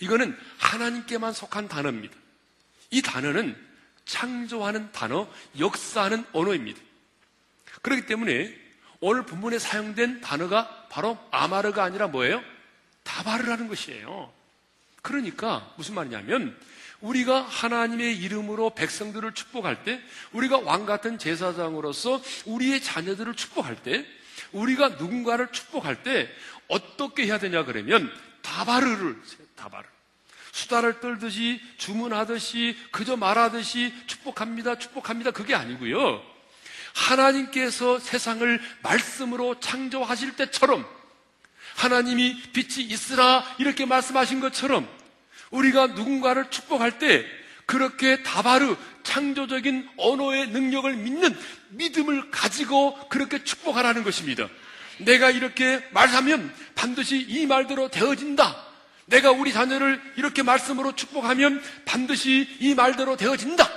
이거는 0.00 0.36
하나님께만 0.58 1.32
속한 1.32 1.68
단어입니다. 1.68 2.14
이 2.90 3.02
단어는 3.02 3.56
창조하는 4.04 4.92
단어, 4.92 5.28
역사하는 5.58 6.24
언어입니다. 6.32 6.80
그렇기 7.82 8.06
때문에 8.06 8.54
오늘 9.00 9.24
본문에 9.26 9.58
사용된 9.58 10.20
단어가 10.20 10.86
바로 10.90 11.18
아마르가 11.30 11.84
아니라 11.84 12.08
뭐예요? 12.08 12.42
다바르라는 13.02 13.68
것이에요. 13.68 14.32
그러니까 15.02 15.72
무슨 15.76 15.94
말이냐면 15.94 16.56
우리가 17.00 17.42
하나님의 17.42 18.16
이름으로 18.18 18.70
백성들을 18.74 19.34
축복할 19.34 19.84
때 19.84 20.00
우리가 20.32 20.58
왕 20.60 20.86
같은 20.86 21.18
제사장으로서 21.18 22.22
우리의 22.46 22.80
자녀들을 22.80 23.34
축복할 23.34 23.76
때 23.82 24.06
우리가 24.54 24.90
누군가를 24.90 25.52
축복할 25.52 26.02
때 26.02 26.28
어떻게 26.68 27.26
해야 27.26 27.38
되냐 27.38 27.64
그러면 27.64 28.10
다바르를 28.42 29.20
다바르. 29.56 29.86
수다를 30.52 31.00
떨듯이 31.00 31.60
주문하듯이 31.78 32.76
그저 32.92 33.16
말하듯이 33.16 33.92
축복합니다 34.06 34.78
축복합니다. 34.78 35.32
그게 35.32 35.54
아니고요. 35.54 36.22
하나님께서 36.94 37.98
세상을 37.98 38.60
말씀으로 38.82 39.58
창조하실 39.58 40.36
때처럼 40.36 40.86
하나님이 41.74 42.40
빛이 42.52 42.86
있으라 42.86 43.44
이렇게 43.58 43.84
말씀하신 43.84 44.38
것처럼 44.38 44.88
우리가 45.50 45.88
누군가를 45.88 46.50
축복할 46.50 47.00
때 47.00 47.26
그렇게 47.66 48.22
다바르 48.22 48.76
창조적인 49.04 49.88
언어의 49.96 50.48
능력을 50.48 50.92
믿는 50.96 51.36
믿음을 51.68 52.30
가지고 52.30 53.08
그렇게 53.08 53.44
축복하라는 53.44 54.02
것입니다. 54.02 54.48
내가 54.98 55.30
이렇게 55.30 55.86
말하면 55.92 56.52
반드시 56.74 57.18
이 57.20 57.46
말대로 57.46 57.88
되어진다. 57.88 58.64
내가 59.06 59.30
우리 59.30 59.52
자녀를 59.52 60.00
이렇게 60.16 60.42
말씀으로 60.42 60.94
축복하면 60.94 61.62
반드시 61.84 62.48
이 62.60 62.74
말대로 62.74 63.16
되어진다. 63.16 63.70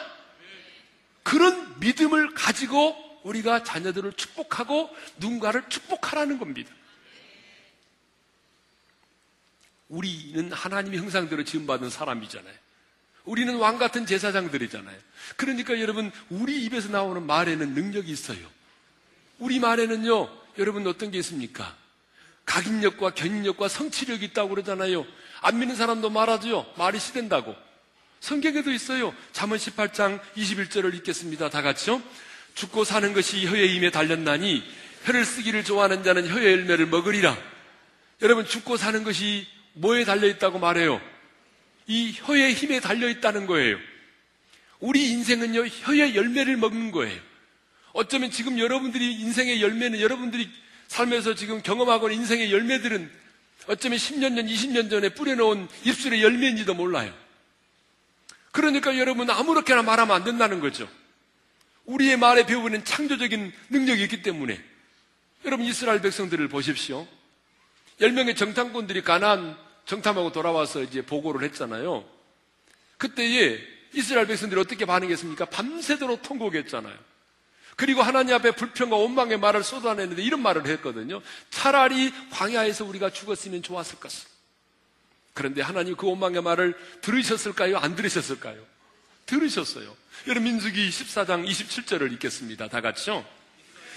그런 1.24 1.80
믿음을 1.80 2.34
가지고 2.34 2.96
우리가 3.24 3.64
자녀들을 3.64 4.14
축복하고 4.14 4.90
누군가를 5.18 5.68
축복하라는 5.70 6.40
겁니다. 6.40 6.74
우리는 9.90 10.52
하나님의 10.52 11.00
형상대로 11.00 11.44
지음받은 11.44 11.90
사람이잖아요. 11.90 12.67
우리는 13.28 13.56
왕 13.58 13.78
같은 13.78 14.06
제사장들이잖아요. 14.06 14.98
그러니까 15.36 15.80
여러분, 15.80 16.12
우리 16.30 16.64
입에서 16.64 16.90
나오는 16.90 17.22
말에는 17.22 17.74
능력이 17.74 18.10
있어요. 18.10 18.40
우리 19.38 19.60
말에는요, 19.60 20.30
여러분 20.58 20.88
어떤 20.88 21.12
게 21.12 21.20
있습니까? 21.20 21.76
각인력과 22.46 23.12
견인력과 23.12 23.68
성취력이 23.68 24.26
있다고 24.26 24.50
그러잖아요. 24.50 25.06
안 25.42 25.60
믿는 25.60 25.76
사람도 25.76 26.10
말하죠. 26.10 26.66
말이 26.78 27.00
시된다고. 27.00 27.54
성경에도 28.22 28.72
있어요. 28.72 29.14
잠언 29.34 29.58
18장 29.58 30.20
21절을 30.38 30.96
읽겠습니다. 30.96 31.50
다 31.50 31.62
같이요. 31.62 32.02
죽고 32.56 32.86
사는 32.86 33.14
것이 33.14 33.46
혀의 33.46 33.76
힘에 33.76 33.92
달렸나니 33.92 34.64
혀를 35.04 35.26
쓰기를 35.26 35.64
좋아하는 35.64 36.04
자는 36.04 36.28
혀의 36.28 36.52
열매를 36.52 36.88
먹으리라. 36.88 37.38
여러분 38.22 38.46
죽고 38.46 38.78
사는 38.78 39.04
것이 39.04 39.46
뭐에 39.74 40.06
달려 40.06 40.28
있다고 40.28 40.58
말해요? 40.58 41.00
이 41.88 42.14
혀의 42.14 42.54
힘에 42.54 42.80
달려 42.80 43.10
있다는 43.10 43.48
거예요. 43.48 43.78
우리 44.80 45.10
인생은요, 45.12 45.66
혀의 45.66 46.16
열매를 46.16 46.58
먹는 46.58 46.92
거예요. 46.92 47.20
어쩌면 47.94 48.30
지금 48.30 48.60
여러분들이 48.60 49.14
인생의 49.22 49.62
열매는 49.62 50.00
여러분들이 50.00 50.50
삶에서 50.88 51.34
지금 51.34 51.62
경험하고 51.62 52.10
있는 52.10 52.22
인생의 52.22 52.52
열매들은 52.52 53.10
어쩌면 53.68 53.98
10년 53.98 54.36
전, 54.36 54.46
20년 54.46 54.90
전에 54.90 55.10
뿌려놓은 55.10 55.68
입술의 55.84 56.22
열매인지도 56.22 56.74
몰라요. 56.74 57.14
그러니까 58.52 58.98
여러분 58.98 59.30
아무렇게나 59.30 59.82
말하면 59.82 60.16
안 60.16 60.24
된다는 60.24 60.60
거죠. 60.60 60.90
우리의 61.86 62.18
말에 62.18 62.46
배우는 62.46 62.84
창조적인 62.84 63.52
능력이 63.70 64.04
있기 64.04 64.22
때문에 64.22 64.62
여러분 65.46 65.66
이스라엘 65.66 66.02
백성들을 66.02 66.48
보십시오. 66.50 67.08
10명의 68.00 68.36
정탐꾼들이 68.36 69.02
가난 69.02 69.58
정탐하고 69.88 70.32
돌아와서 70.32 70.84
이제 70.84 71.02
보고를 71.02 71.44
했잖아요. 71.48 72.06
그때에 72.98 73.60
이스라엘 73.94 74.28
백성들이 74.28 74.60
어떻게 74.60 74.86
반응했습니까? 74.86 75.46
밤새도록 75.46 76.22
통곡했잖아요. 76.22 76.96
그리고 77.76 78.02
하나님 78.02 78.36
앞에 78.36 78.52
불평과 78.52 78.96
원망의 78.96 79.40
말을 79.40 79.64
쏟아냈는데 79.64 80.24
이런 80.24 80.42
말을 80.42 80.66
했거든요. 80.68 81.22
차라리 81.50 82.12
광야에서 82.32 82.86
우리가 82.86 83.12
죽었으면 83.12 83.62
좋았을 83.64 84.00
것을. 84.00 84.28
그런데 85.34 85.62
하나님 85.62 85.96
그 85.96 86.08
원망의 86.08 86.42
말을 86.42 86.76
들으셨을까요? 87.02 87.78
안 87.78 87.96
들으셨을까요? 87.96 88.58
들으셨어요. 89.28 89.96
여러분 90.28 90.44
민수기 90.46 90.90
14장 90.90 91.48
27절을 91.48 92.12
읽겠습니다. 92.14 92.68
다 92.68 92.82
같이요. 92.82 93.24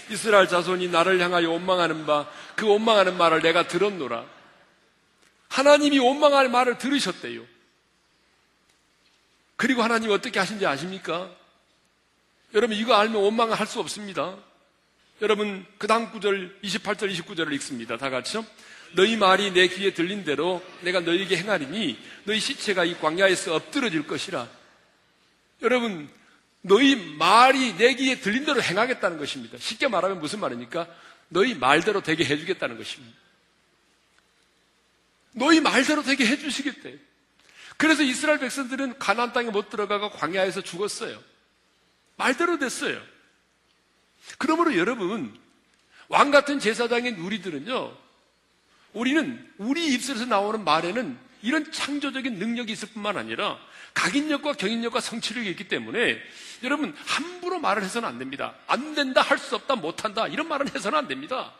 이스라엘 0.09 0.47
자손이 0.47 0.89
나를 0.89 1.19
향하여 1.19 1.49
원망하는 1.49 2.05
바 2.05 2.27
그 2.61 2.67
원망하는 2.67 3.17
말을 3.17 3.41
내가 3.41 3.67
들었노라. 3.67 4.23
하나님이 5.51 5.99
원망할 5.99 6.47
말을 6.49 6.77
들으셨대요. 6.77 7.45
그리고 9.57 9.83
하나님 9.83 10.09
어떻게 10.11 10.39
하신지 10.39 10.65
아십니까? 10.65 11.29
여러분 12.53 12.75
이거 12.75 12.95
알면 12.95 13.21
원망을 13.21 13.59
할 13.59 13.67
수 13.67 13.79
없습니다. 13.79 14.37
여러분 15.21 15.65
그 15.77 15.87
다음 15.87 16.09
구절 16.11 16.57
28절 16.63 17.13
29절을 17.13 17.53
읽습니다. 17.55 17.97
다 17.97 18.09
같이요. 18.09 18.45
너희 18.93 19.17
말이 19.17 19.51
내 19.51 19.67
귀에 19.67 19.93
들린 19.93 20.23
대로 20.23 20.63
내가 20.81 21.01
너희에게 21.01 21.37
행하리니 21.37 21.99
너희 22.23 22.39
시체가 22.39 22.85
이 22.85 22.97
광야에서 22.99 23.53
엎드러질 23.53 24.07
것이라. 24.07 24.47
여러분 25.61 26.09
너희 26.61 26.95
말이 26.95 27.75
내 27.77 27.93
귀에 27.95 28.19
들린 28.19 28.45
대로 28.45 28.61
행하겠다는 28.61 29.17
것입니다. 29.19 29.57
쉽게 29.57 29.89
말하면 29.89 30.19
무슨 30.19 30.39
말입니까? 30.39 30.87
너희 31.27 31.53
말대로 31.55 32.01
되게 32.01 32.23
해주겠다는 32.23 32.77
것입니다. 32.77 33.17
너희 35.33 35.59
말대로 35.59 36.03
되게 36.03 36.25
해주시겠대. 36.25 36.97
그래서 37.77 38.03
이스라엘 38.03 38.39
백성들은 38.39 38.99
가나안 38.99 39.33
땅에 39.33 39.49
못 39.49 39.69
들어가고 39.69 40.11
광야에서 40.11 40.61
죽었어요. 40.61 41.21
말대로 42.17 42.59
됐어요. 42.59 43.01
그러므로 44.37 44.75
여러분 44.77 45.35
왕 46.07 46.29
같은 46.29 46.59
제사장인 46.59 47.15
우리들은요, 47.15 47.97
우리는 48.93 49.51
우리 49.57 49.93
입술에서 49.93 50.25
나오는 50.25 50.63
말에는 50.63 51.17
이런 51.41 51.71
창조적인 51.71 52.35
능력이 52.35 52.71
있을 52.73 52.89
뿐만 52.89 53.17
아니라 53.17 53.57
각인력과 53.93 54.53
경인력과 54.53 54.99
성취력이 54.99 55.49
있기 55.51 55.67
때문에 55.67 56.19
여러분 56.63 56.95
함부로 57.05 57.59
말을 57.59 57.83
해서는 57.83 58.07
안 58.07 58.19
됩니다. 58.19 58.53
안 58.67 58.93
된다, 58.93 59.21
할 59.21 59.39
수 59.39 59.55
없다, 59.55 59.75
못한다 59.75 60.27
이런 60.27 60.47
말은 60.47 60.67
해서는 60.75 60.99
안 60.99 61.07
됩니다. 61.07 61.53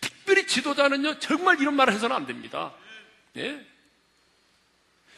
특별히 0.00 0.46
지도자는요 0.46 1.18
정말 1.20 1.60
이런 1.60 1.74
말을 1.74 1.92
해서는 1.92 2.16
안 2.16 2.26
됩니다. 2.26 2.72
예? 3.36 3.66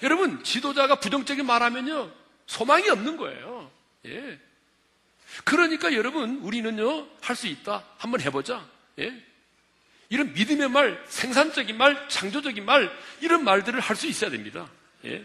여러분 0.02 0.42
지도자가 0.44 0.96
부정적인 0.96 1.44
말하면요 1.46 2.12
소망이 2.46 2.88
없는 2.88 3.16
거예요. 3.16 3.70
예. 4.06 4.38
그러니까 5.44 5.92
여러분 5.92 6.38
우리는요 6.38 7.08
할 7.20 7.36
수 7.36 7.46
있다. 7.46 7.84
한번 7.98 8.20
해보자. 8.20 8.66
예? 8.98 9.12
이런 10.08 10.32
믿음의 10.32 10.70
말, 10.70 11.04
생산적인 11.08 11.76
말, 11.76 12.08
창조적인 12.08 12.64
말 12.64 12.90
이런 13.20 13.44
말들을 13.44 13.78
할 13.78 13.94
수 13.96 14.06
있어야 14.06 14.30
됩니다. 14.30 14.68
예? 15.04 15.24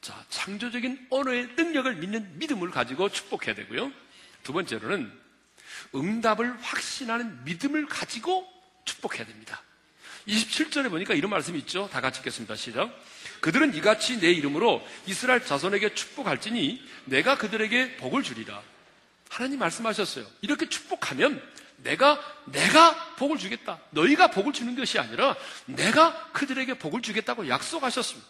자, 0.00 0.24
창조적인 0.30 1.08
언어의 1.10 1.48
능력을 1.56 1.96
믿는 1.96 2.38
믿음을 2.38 2.70
가지고 2.70 3.08
축복해야 3.08 3.54
되고요. 3.54 3.92
두 4.44 4.52
번째로는 4.52 5.12
응답을 5.94 6.56
확신하는 6.62 7.44
믿음을 7.44 7.86
가지고 7.86 8.48
축복해야 8.84 9.26
됩니다. 9.26 9.62
27절에 10.28 10.90
보니까 10.90 11.14
이런 11.14 11.30
말씀이 11.30 11.58
있죠. 11.60 11.88
다 11.92 12.00
같이 12.00 12.20
읽겠습니다. 12.20 12.56
시작. 12.56 12.90
그들은 13.40 13.74
이같이 13.74 14.20
내 14.20 14.30
이름으로 14.30 14.86
이스라엘 15.06 15.44
자손에게 15.44 15.94
축복할지니 15.94 16.82
내가 17.06 17.38
그들에게 17.38 17.96
복을 17.96 18.22
주리라. 18.22 18.62
하나님 19.28 19.58
말씀하셨어요. 19.60 20.26
이렇게 20.42 20.68
축복하면 20.68 21.42
내가 21.78 22.20
내가 22.46 23.14
복을 23.16 23.38
주겠다. 23.38 23.80
너희가 23.90 24.28
복을 24.28 24.52
주는 24.52 24.74
것이 24.76 24.98
아니라 24.98 25.36
내가 25.66 26.30
그들에게 26.32 26.74
복을 26.74 27.00
주겠다고 27.00 27.48
약속하셨습니다. 27.48 28.28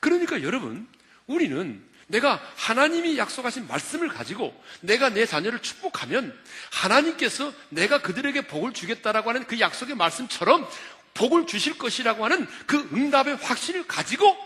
그러니까 0.00 0.42
여러분, 0.42 0.88
우리는 1.26 1.84
내가 2.10 2.40
하나님이 2.56 3.18
약속하신 3.18 3.68
말씀을 3.68 4.08
가지고 4.08 4.52
내가 4.80 5.10
내 5.10 5.26
자녀를 5.26 5.60
축복하면 5.60 6.36
하나님께서 6.72 7.52
내가 7.68 8.02
그들에게 8.02 8.48
복을 8.48 8.72
주겠다라고 8.72 9.30
하는 9.30 9.46
그 9.46 9.60
약속의 9.60 9.94
말씀처럼 9.94 10.68
복을 11.14 11.46
주실 11.46 11.78
것이라고 11.78 12.24
하는 12.24 12.48
그 12.66 12.88
응답의 12.92 13.36
확신을 13.36 13.86
가지고 13.86 14.36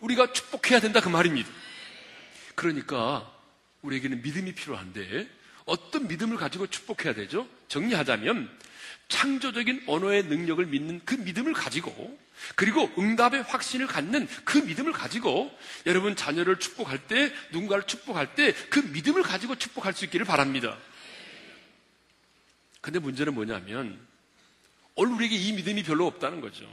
우리가 0.00 0.32
축복해야 0.32 0.80
된다 0.80 1.00
그 1.00 1.08
말입니다. 1.08 1.48
그러니까 2.54 3.30
우리에게는 3.80 4.22
믿음이 4.22 4.54
필요한데 4.54 5.26
어떤 5.64 6.06
믿음을 6.08 6.36
가지고 6.36 6.66
축복해야 6.66 7.14
되죠? 7.14 7.48
정리하자면 7.68 8.50
창조적인 9.08 9.84
언어의 9.86 10.24
능력을 10.24 10.64
믿는 10.66 11.00
그 11.06 11.14
믿음을 11.14 11.54
가지고 11.54 12.18
그리고 12.56 12.90
응답의 12.98 13.42
확신을 13.42 13.86
갖는 13.86 14.28
그 14.44 14.58
믿음을 14.58 14.92
가지고 14.92 15.56
여러분 15.86 16.16
자녀를 16.16 16.58
축복할 16.58 16.98
때 17.06 17.32
누군가를 17.52 17.86
축복할 17.86 18.34
때 18.34 18.52
그 18.70 18.80
믿음을 18.80 19.22
가지고 19.22 19.54
축복할 19.54 19.92
수 19.94 20.04
있기를 20.04 20.26
바랍니다. 20.26 20.76
근데 22.80 22.98
문제는 22.98 23.34
뭐냐면 23.34 23.98
오늘 24.94 25.14
우리에게 25.14 25.34
이 25.36 25.52
믿음이 25.52 25.82
별로 25.82 26.06
없다는 26.06 26.40
거죠. 26.40 26.64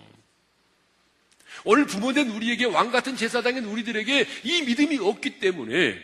오늘 1.63 1.85
부모된 1.85 2.29
우리에게 2.29 2.65
왕 2.65 2.91
같은 2.91 3.15
제사장인 3.15 3.65
우리들에게 3.65 4.27
이 4.43 4.61
믿음이 4.63 4.97
없기 4.99 5.39
때문에 5.39 6.01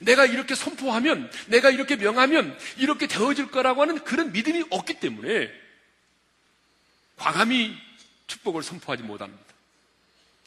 내가 0.00 0.24
이렇게 0.24 0.54
선포하면, 0.54 1.30
내가 1.48 1.70
이렇게 1.70 1.96
명하면 1.96 2.58
이렇게 2.78 3.06
되어질 3.06 3.50
거라고 3.50 3.82
하는 3.82 4.02
그런 4.02 4.32
믿음이 4.32 4.64
없기 4.70 4.94
때문에 4.94 5.50
과감히 7.16 7.76
축복을 8.30 8.62
선포하지 8.62 9.02
못합니다. 9.02 9.54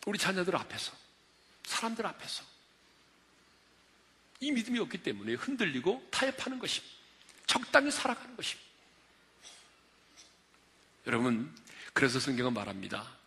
우리 0.06 0.18
자녀들 0.18 0.56
앞에서, 0.56 0.94
사람들 1.66 2.06
앞에서. 2.06 2.46
이 4.40 4.52
믿음이 4.52 4.80
없기 4.80 5.04
때문에 5.04 5.34
흔들리고 5.34 6.08
타협하는 6.10 6.60
것입니다. 6.60 6.96
적당히 7.46 7.92
살아가는 7.92 8.36
것입니다. 8.36 8.70
여러분, 11.08 11.54
그래서 11.94 12.20
성경은 12.20 12.54
말합니다. 12.54 13.18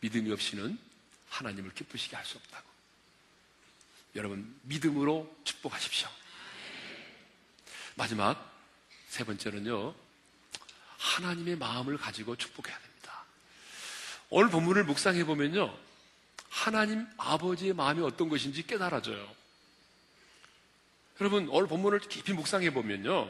믿음이 0.00 0.32
없이는 0.32 0.78
하나님을 1.28 1.74
기쁘시게 1.74 2.16
할 2.16 2.24
수 2.24 2.38
없다고. 2.38 2.68
여러분, 4.16 4.58
믿음으로 4.62 5.30
축복하십시오. 5.44 6.08
마지막, 7.94 8.50
세 9.08 9.24
번째는요, 9.24 9.94
하나님의 10.98 11.56
마음을 11.56 11.96
가지고 11.98 12.36
축복해야 12.36 12.76
됩니다. 12.78 12.89
오늘 14.30 14.48
본문을 14.48 14.84
묵상해 14.84 15.24
보면요, 15.24 15.74
하나님 16.48 17.04
아버지의 17.16 17.74
마음이 17.74 18.02
어떤 18.02 18.28
것인지 18.28 18.64
깨달아져요. 18.66 19.26
여러분, 21.20 21.48
오늘 21.50 21.66
본문을 21.66 21.98
깊이 22.00 22.32
묵상해 22.32 22.72
보면요, 22.72 23.28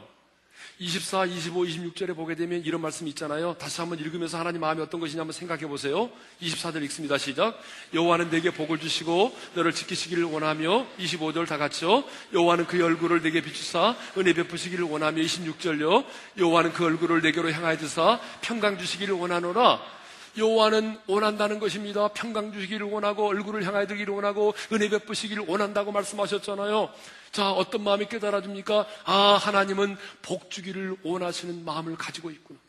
24, 0.77 1.25
25, 1.25 1.63
26절에 1.63 2.15
보게 2.15 2.35
되면 2.35 2.63
이런 2.63 2.81
말씀이 2.81 3.09
있잖아요. 3.11 3.55
다시 3.57 3.81
한번 3.81 3.99
읽으면서 3.99 4.39
하나님 4.39 4.61
마음이 4.61 4.81
어떤 4.81 4.99
것이냐 4.99 5.21
한번 5.21 5.33
생각해 5.33 5.67
보세요. 5.67 6.09
24절 6.41 6.83
읽습니다. 6.83 7.17
시작. 7.17 7.59
여호와는 7.93 8.29
내게 8.29 8.51
복을 8.51 8.79
주시고 8.79 9.35
너를 9.55 9.73
지키시기를 9.73 10.23
원하며 10.23 10.87
25절 10.97 11.47
다 11.47 11.57
같이요. 11.57 12.03
여호와는 12.33 12.67
그 12.67 12.83
얼굴을 12.83 13.21
내게 13.21 13.41
비추사 13.41 13.95
은혜 14.17 14.33
베푸시기를 14.33 14.85
원하며 14.85 15.21
26절요. 15.21 16.05
여호와는 16.37 16.73
그 16.73 16.85
얼굴을 16.85 17.21
내게로 17.21 17.51
향하여 17.51 17.77
주사 17.77 18.19
평강 18.41 18.77
주시기를 18.77 19.15
원하노라. 19.15 20.00
여호와는 20.37 20.99
원한다는 21.07 21.59
것입니다. 21.59 22.07
평강 22.09 22.51
주시기를 22.53 22.87
원하고 22.87 23.27
얼굴을 23.27 23.65
향하여 23.65 23.87
들기를 23.87 24.13
원하고 24.13 24.53
은혜 24.71 24.89
베푸시기를 24.89 25.45
원한다고 25.47 25.91
말씀하셨잖아요. 25.91 26.89
자, 27.31 27.51
어떤 27.51 27.83
마음이 27.83 28.07
깨달아집니까? 28.07 28.85
아, 29.05 29.39
하나님은 29.41 29.97
복 30.21 30.49
주기를 30.49 30.97
원하시는 31.03 31.63
마음을 31.65 31.95
가지고 31.97 32.29
있구나. 32.31 32.59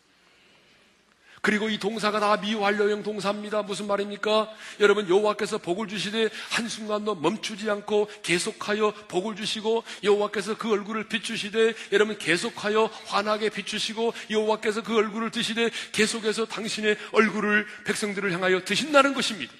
그리고 1.42 1.68
이 1.68 1.76
동사가 1.76 2.20
다 2.20 2.36
미완료형 2.36 3.02
동사입니다. 3.02 3.62
무슨 3.62 3.88
말입니까? 3.88 4.48
여러분 4.78 5.08
여호와께서 5.08 5.58
복을 5.58 5.88
주시되 5.88 6.28
한순간도 6.50 7.16
멈추지 7.16 7.68
않고 7.68 8.08
계속하여 8.22 8.92
복을 9.08 9.34
주시고 9.34 9.82
여호와께서 10.04 10.56
그 10.56 10.70
얼굴을 10.70 11.08
비추시되 11.08 11.74
여러분 11.90 12.16
계속하여 12.16 12.86
환하게 13.06 13.50
비추시고 13.50 14.14
여호와께서 14.30 14.84
그 14.84 14.96
얼굴을 14.96 15.32
드시되 15.32 15.68
계속해서 15.90 16.46
당신의 16.46 16.96
얼굴을 17.10 17.66
백성들을 17.86 18.30
향하여 18.30 18.64
드신다는 18.64 19.12
것입니다. 19.12 19.52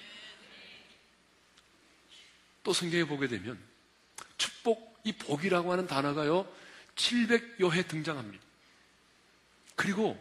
또 2.63 2.71
성경에 2.71 3.03
보게 3.03 3.27
되면 3.27 3.59
축복 4.37 5.01
이 5.03 5.11
복이라고 5.11 5.69
하는 5.69 5.85
단어가요 5.85 6.47
700여 6.95 7.71
회 7.73 7.83
등장합니다. 7.83 8.41
그리고 9.75 10.17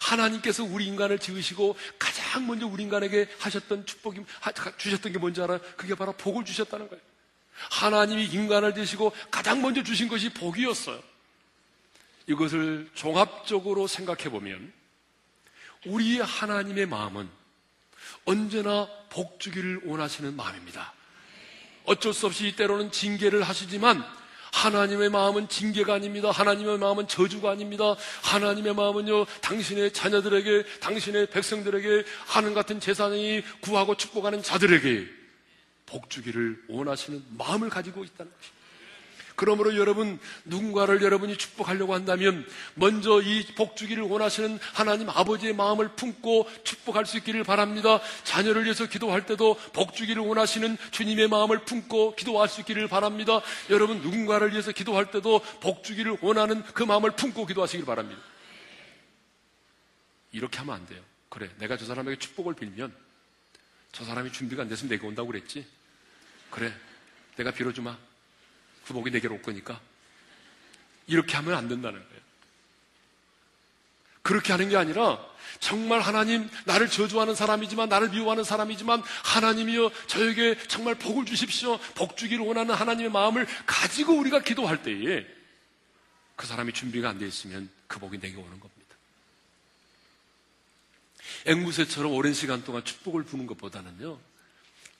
하나님께서 0.00 0.64
우리 0.64 0.86
인간을 0.86 1.18
지으시고 1.18 1.76
가장 1.98 2.46
먼저 2.46 2.66
우리 2.66 2.82
인간에게 2.82 3.28
하셨던 3.38 3.86
축복이 3.86 4.22
주셨던 4.78 5.12
게 5.12 5.18
뭔지 5.18 5.40
알아요? 5.42 5.60
그게 5.76 5.94
바로 5.94 6.12
복을 6.12 6.44
주셨다는 6.44 6.88
거예요. 6.88 7.02
하나님이 7.70 8.26
인간을 8.26 8.74
지으시고 8.74 9.12
가장 9.30 9.62
먼저 9.62 9.82
주신 9.82 10.08
것이 10.08 10.30
복이었어요. 10.30 11.02
이것을 12.26 12.90
종합적으로 12.94 13.86
생각해 13.86 14.28
보면 14.28 14.72
우리 15.86 16.20
하나님의 16.20 16.86
마음은 16.86 17.28
언제나 18.24 18.88
복 19.08 19.38
주기를 19.38 19.82
원하시는 19.84 20.34
마음입니다. 20.34 20.92
어쩔 21.84 22.12
수 22.12 22.26
없이 22.26 22.54
때로는 22.56 22.90
징계를 22.90 23.44
하시지만 23.44 24.04
하나님의 24.56 25.10
마음은 25.10 25.48
징계가 25.48 25.94
아닙니다. 25.94 26.30
하나님의 26.30 26.78
마음은 26.78 27.08
저주가 27.08 27.50
아닙니다. 27.50 27.94
하나님의 28.22 28.74
마음은요, 28.74 29.26
당신의 29.42 29.92
자녀들에게, 29.92 30.64
당신의 30.80 31.26
백성들에게, 31.26 32.04
하는 32.26 32.54
같은 32.54 32.80
재산이 32.80 33.42
구하고 33.60 33.96
축복하는 33.96 34.42
자들에게 34.42 35.06
복 35.84 36.08
주기를 36.08 36.64
원하시는 36.68 37.22
마음을 37.36 37.68
가지고 37.68 38.02
있다는 38.02 38.32
것입니다. 38.32 38.55
그러므로 39.36 39.76
여러분 39.76 40.18
누군가를 40.44 41.02
여러분이 41.02 41.36
축복하려고 41.36 41.94
한다면 41.94 42.44
먼저 42.74 43.20
이 43.20 43.46
복주기를 43.54 44.02
원하시는 44.02 44.58
하나님 44.72 45.10
아버지의 45.10 45.54
마음을 45.54 45.90
품고 45.90 46.48
축복할 46.64 47.06
수 47.06 47.18
있기를 47.18 47.44
바랍니다. 47.44 48.00
자녀를 48.24 48.64
위해서 48.64 48.86
기도할 48.86 49.26
때도 49.26 49.54
복주기를 49.74 50.22
원하시는 50.22 50.76
주님의 50.90 51.28
마음을 51.28 51.64
품고 51.64 52.16
기도할 52.16 52.48
수 52.48 52.62
있기를 52.62 52.88
바랍니다. 52.88 53.40
여러분 53.70 54.00
누군가를 54.00 54.52
위해서 54.52 54.72
기도할 54.72 55.10
때도 55.10 55.40
복주기를 55.60 56.18
원하는 56.22 56.62
그 56.72 56.82
마음을 56.82 57.10
품고 57.10 57.46
기도하시길 57.46 57.84
바랍니다. 57.84 58.20
이렇게 60.32 60.58
하면 60.58 60.74
안 60.74 60.86
돼요. 60.86 61.02
그래, 61.28 61.50
내가 61.58 61.76
저 61.76 61.84
사람에게 61.84 62.18
축복을 62.18 62.54
빌면 62.54 62.94
저 63.92 64.04
사람이 64.04 64.32
준비가 64.32 64.62
안 64.62 64.68
됐으면 64.68 64.90
내가 64.90 65.06
온다고 65.06 65.28
그랬지. 65.28 65.66
그래, 66.50 66.72
내가 67.36 67.50
빌어주마. 67.50 68.05
그 68.86 68.92
복이 68.92 69.10
내게로 69.10 69.34
올 69.34 69.42
거니까. 69.42 69.80
이렇게 71.06 71.36
하면 71.36 71.54
안 71.54 71.68
된다는 71.68 71.98
거예요. 71.98 72.16
그렇게 74.22 74.52
하는 74.52 74.68
게 74.68 74.76
아니라 74.76 75.24
정말 75.60 76.00
하나님 76.00 76.48
나를 76.64 76.88
저주하는 76.88 77.34
사람이지만 77.34 77.88
나를 77.88 78.10
미워하는 78.10 78.42
사람이지만 78.44 79.02
하나님이여 79.24 79.90
저에게 80.08 80.58
정말 80.66 80.96
복을 80.96 81.24
주십시오. 81.24 81.78
복 81.94 82.16
주기를 82.16 82.44
원하는 82.44 82.74
하나님의 82.74 83.10
마음을 83.10 83.46
가지고 83.66 84.14
우리가 84.14 84.40
기도할 84.40 84.82
때에 84.82 85.24
그 86.34 86.46
사람이 86.46 86.72
준비가 86.72 87.08
안 87.08 87.18
돼 87.18 87.26
있으면 87.26 87.70
그 87.86 87.98
복이 88.00 88.18
내게 88.18 88.36
오는 88.36 88.50
겁니다. 88.50 88.96
앵무새처럼 91.46 92.12
오랜 92.12 92.34
시간 92.34 92.64
동안 92.64 92.84
축복을 92.84 93.22
부는 93.24 93.46
것보다는요. 93.46 94.18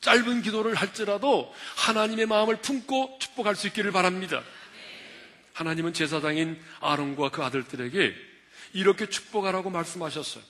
짧은 0.06 0.42
기도를 0.42 0.76
할지라도 0.76 1.52
하나님의 1.74 2.26
마음을 2.26 2.56
품고 2.62 3.18
축복할 3.20 3.56
수 3.56 3.66
있기를 3.66 3.90
바랍니다. 3.90 4.40
하나님은 5.52 5.94
제사장인 5.94 6.62
아론과 6.80 7.30
그 7.30 7.42
아들들에게 7.42 8.14
이렇게 8.72 9.08
축복하라고 9.08 9.68
말씀하셨어요. 9.70 10.44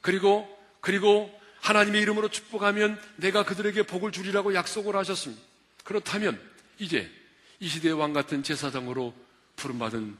그리고, 0.00 0.48
그리고 0.80 1.36
하나님의 1.60 2.02
이름으로 2.02 2.28
축복하면 2.28 3.02
내가 3.16 3.44
그들에게 3.44 3.82
복을 3.82 4.12
주리라고 4.12 4.54
약속을 4.54 4.94
하셨습니다. 4.94 5.42
그렇다면 5.82 6.40
이제 6.78 7.10
이 7.58 7.66
시대의 7.66 7.94
왕 7.94 8.12
같은 8.12 8.44
제사장으로 8.44 9.12
부름받은 9.56 10.16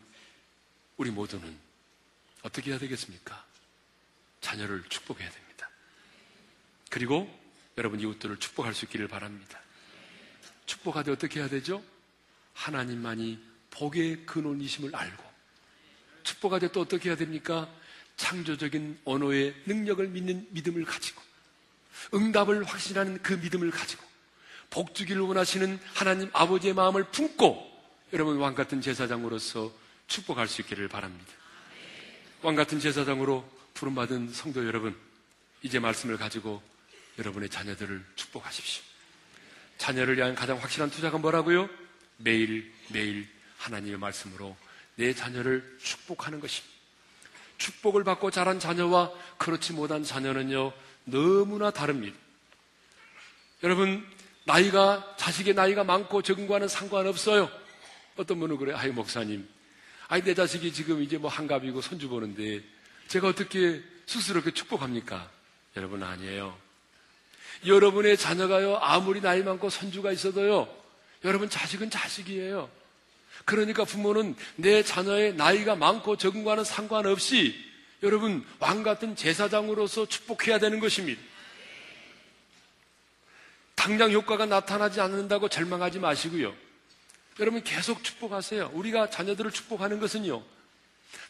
우리 0.96 1.10
모두는 1.12 1.56
어떻게 2.42 2.72
해야 2.72 2.80
되겠습니까? 2.80 3.44
자녀를 4.40 4.82
축복해야 4.88 5.30
됩니다. 5.30 5.70
그리고 6.90 7.41
여러분 7.78 8.00
이웃들을 8.00 8.38
축복할 8.38 8.74
수 8.74 8.84
있기를 8.84 9.08
바랍니다. 9.08 9.60
축복하되 10.66 11.10
어떻게 11.10 11.40
해야 11.40 11.48
되죠? 11.48 11.82
하나님만이 12.54 13.38
복의 13.70 14.26
근원이심을 14.26 14.94
알고 14.94 15.24
축복할 16.22 16.60
때또 16.60 16.80
어떻게 16.82 17.08
해야 17.08 17.16
됩니까? 17.16 17.68
창조적인 18.16 19.00
언어의 19.04 19.54
능력을 19.66 20.06
믿는 20.08 20.46
믿음을 20.50 20.84
가지고 20.84 21.20
응답을 22.14 22.64
확신하는 22.64 23.22
그 23.22 23.32
믿음을 23.32 23.70
가지고 23.70 24.04
복주기를 24.70 25.22
원하시는 25.22 25.78
하나님 25.94 26.30
아버지의 26.32 26.74
마음을 26.74 27.04
품고 27.04 27.70
여러분 28.12 28.36
왕 28.38 28.54
같은 28.54 28.80
제사장으로서 28.80 29.72
축복할 30.06 30.46
수 30.46 30.60
있기를 30.60 30.88
바랍니다. 30.88 31.32
왕 32.42 32.54
같은 32.54 32.80
제사장으로 32.80 33.48
부름받은 33.74 34.32
성도 34.32 34.66
여러분, 34.66 34.96
이제 35.62 35.78
말씀을 35.78 36.16
가지고 36.18 36.62
여러분의 37.18 37.48
자녀들을 37.48 38.04
축복하십시오. 38.16 38.82
자녀를 39.78 40.16
위한 40.16 40.34
가장 40.34 40.58
확실한 40.58 40.90
투자가 40.90 41.18
뭐라고요? 41.18 41.68
매일 42.16 42.72
매일 42.88 43.28
하나님의 43.58 43.98
말씀으로 43.98 44.56
내 44.96 45.14
자녀를 45.14 45.78
축복하는 45.82 46.40
것입니다. 46.40 46.72
축복을 47.58 48.04
받고 48.04 48.30
자란 48.30 48.58
자녀와 48.58 49.12
그렇지 49.38 49.72
못한 49.72 50.02
자녀는요, 50.02 50.72
너무나 51.04 51.70
다릅니다. 51.70 52.16
여러분, 53.62 54.04
나이가, 54.44 55.14
자식의 55.16 55.54
나이가 55.54 55.84
많고 55.84 56.22
적은 56.22 56.48
과는 56.48 56.66
상관없어요. 56.66 57.48
어떤 58.16 58.40
분은 58.40 58.56
그래, 58.56 58.74
아이, 58.74 58.90
목사님. 58.90 59.48
아이, 60.08 60.22
내 60.22 60.34
자식이 60.34 60.72
지금 60.72 61.02
이제 61.02 61.18
뭐 61.18 61.30
한갑이고 61.30 61.80
손주 61.80 62.08
보는데 62.08 62.60
제가 63.06 63.28
어떻게 63.28 63.82
스스로 64.06 64.42
그 64.42 64.52
축복합니까? 64.52 65.30
여러분, 65.76 66.02
아니에요. 66.02 66.58
여러분의 67.66 68.16
자녀가요, 68.16 68.76
아무리 68.76 69.20
나이 69.20 69.42
많고 69.42 69.70
손주가 69.70 70.12
있어도요, 70.12 70.68
여러분 71.24 71.48
자식은 71.48 71.90
자식이에요. 71.90 72.68
그러니까 73.44 73.84
부모는 73.84 74.36
내 74.56 74.82
자녀의 74.82 75.34
나이가 75.34 75.74
많고 75.74 76.16
적은 76.16 76.44
과는 76.44 76.64
상관없이 76.64 77.54
여러분 78.02 78.44
왕 78.58 78.82
같은 78.82 79.16
제사장으로서 79.16 80.06
축복해야 80.06 80.58
되는 80.58 80.80
것입니다. 80.80 81.20
당장 83.74 84.12
효과가 84.12 84.46
나타나지 84.46 85.00
않는다고 85.00 85.48
절망하지 85.48 85.98
마시고요. 85.98 86.54
여러분 87.40 87.64
계속 87.64 88.04
축복하세요. 88.04 88.70
우리가 88.74 89.10
자녀들을 89.10 89.50
축복하는 89.50 89.98
것은요. 89.98 90.42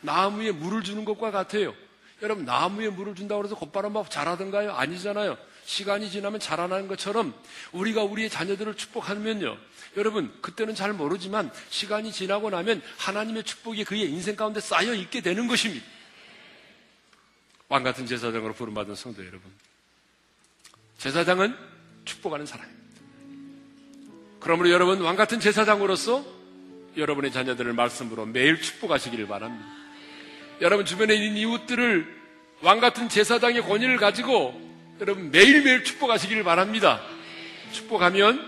나무에 0.00 0.50
물을 0.50 0.82
주는 0.82 1.04
것과 1.04 1.30
같아요. 1.30 1.74
여러분 2.20 2.44
나무에 2.44 2.88
물을 2.88 3.14
준다고 3.14 3.44
해서 3.44 3.54
곧바로 3.54 3.88
막 3.90 4.10
자라던가요? 4.10 4.72
아니잖아요. 4.72 5.38
시간이 5.64 6.10
지나면 6.10 6.40
자라나는 6.40 6.88
것처럼 6.88 7.34
우리가 7.72 8.02
우리의 8.02 8.30
자녀들을 8.30 8.76
축복하면요. 8.76 9.56
여러분, 9.96 10.32
그때는 10.40 10.74
잘 10.74 10.92
모르지만 10.92 11.50
시간이 11.70 12.12
지나고 12.12 12.50
나면 12.50 12.82
하나님의 12.98 13.44
축복이 13.44 13.84
그의 13.84 14.10
인생 14.10 14.36
가운데 14.36 14.60
쌓여 14.60 14.94
있게 14.94 15.20
되는 15.20 15.46
것입니다. 15.46 15.84
왕 17.68 17.82
같은 17.82 18.06
제사장으로 18.06 18.54
부름받은 18.54 18.94
성도 18.94 19.22
여러분. 19.22 19.50
제사장은 20.98 21.56
축복하는 22.04 22.46
사람입니다. 22.46 22.82
그러므로 24.40 24.70
여러분, 24.70 25.00
왕 25.00 25.16
같은 25.16 25.40
제사장으로서 25.40 26.24
여러분의 26.96 27.32
자녀들을 27.32 27.72
말씀으로 27.72 28.26
매일 28.26 28.60
축복하시기를 28.60 29.26
바랍니다. 29.26 29.66
여러분 30.60 30.86
주변에 30.86 31.14
있는 31.14 31.36
이웃들을 31.36 32.22
왕 32.60 32.80
같은 32.80 33.08
제사장의 33.08 33.62
권위를 33.62 33.96
가지고 33.96 34.71
여러분 35.02 35.32
매일매일 35.32 35.82
축복하시기를 35.82 36.44
바랍니다. 36.44 37.02
축복하면 37.72 38.40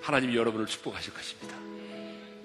하나님이 0.00 0.34
여러분을 0.34 0.66
축복하실 0.66 1.12
것입니다. 1.12 1.54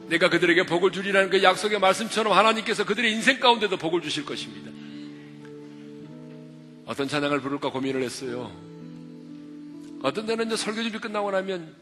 내가 0.09 0.29
그들에게 0.29 0.65
복을 0.65 0.91
주리라는 0.91 1.29
그 1.29 1.41
약속의 1.41 1.79
말씀처럼 1.79 2.33
하나님께서 2.33 2.83
그들의 2.83 3.09
인생 3.13 3.39
가운데도 3.39 3.77
복을 3.77 4.01
주실 4.01 4.25
것입니다. 4.25 4.69
어떤 6.85 7.07
찬양을 7.07 7.39
부를까 7.39 7.71
고민을 7.71 8.03
했어요. 8.03 8.51
어떤 10.01 10.25
때는 10.25 10.47
이제 10.47 10.57
설교 10.57 10.83
준비 10.83 10.99
끝나고 10.99 11.31
나면 11.31 11.73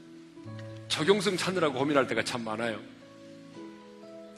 적용성 0.89 1.37
찾느라고 1.37 1.73
고민할 1.73 2.05
때가 2.05 2.23
참 2.23 2.43
많아요. 2.43 2.79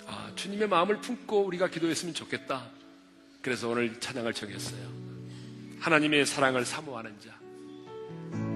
아, 0.08 0.32
주님의 0.36 0.70
마음을 0.70 1.02
품고 1.02 1.42
우리가 1.48 1.68
기도했으면 1.68 2.14
좋겠다. 2.14 2.70
그래서 3.42 3.68
오늘 3.68 4.00
찬양을 4.00 4.34
정했어요. 4.34 5.03
하나님의 5.84 6.26
사랑을 6.26 6.66
사모하는 6.66 7.12
자. 7.20 7.30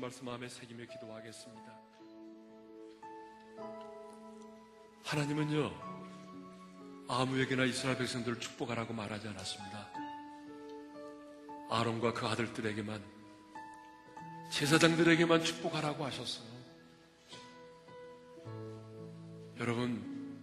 말씀 0.00 0.24
마음에 0.24 0.48
새기며 0.48 0.86
기도하겠습니다. 0.86 1.78
하나님은요, 5.04 5.70
아무에게나 7.08 7.64
이스라엘 7.64 7.98
백성들을 7.98 8.40
축복하라고 8.40 8.94
말하지 8.94 9.28
않았습니다. 9.28 9.90
아론과 11.70 12.14
그 12.14 12.26
아들들에게만, 12.26 13.04
제사장들에게만 14.50 15.44
축복하라고 15.44 16.06
하셨어요. 16.06 16.48
여러분, 19.58 20.38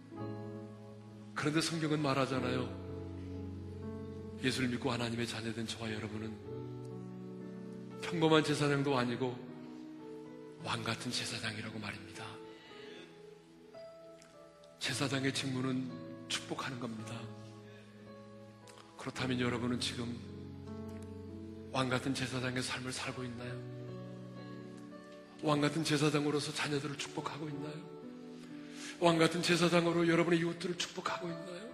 그런데 1.34 1.62
성경은 1.62 2.00
말하잖아요. 2.00 2.86
예수를 4.44 4.70
믿고 4.70 4.92
하나님의 4.92 5.26
자녀된 5.26 5.66
저와 5.66 5.92
여러분은 5.92 6.45
평범한 8.06 8.44
제사장도 8.44 8.96
아니고 8.96 9.36
왕 10.64 10.84
같은 10.84 11.12
제사장이라고 11.12 11.80
말입니다. 11.80 12.24
제사장의 14.80 15.34
직무는 15.34 15.90
축복하는 16.28 16.80
겁니다. 16.80 17.20
그렇다면 18.98 19.40
여러분은 19.40 19.80
지금 19.80 20.16
왕 21.72 21.90
같은 21.90 22.14
제사장의 22.14 22.62
삶을 22.62 22.94
살고 22.94 23.24
있나요? 23.24 23.76
왕 25.42 25.60
같은 25.60 25.84
제사장으로서 25.84 26.54
자녀들을 26.54 26.98
축복하고 27.00 27.50
있나요? 27.50 27.96
왕 29.00 29.18
같은 29.18 29.42
제사장으로 29.42 30.08
여러분의 30.08 30.40
이웃들을 30.40 30.78
축복하고 30.78 31.28
있나요? 31.28 31.66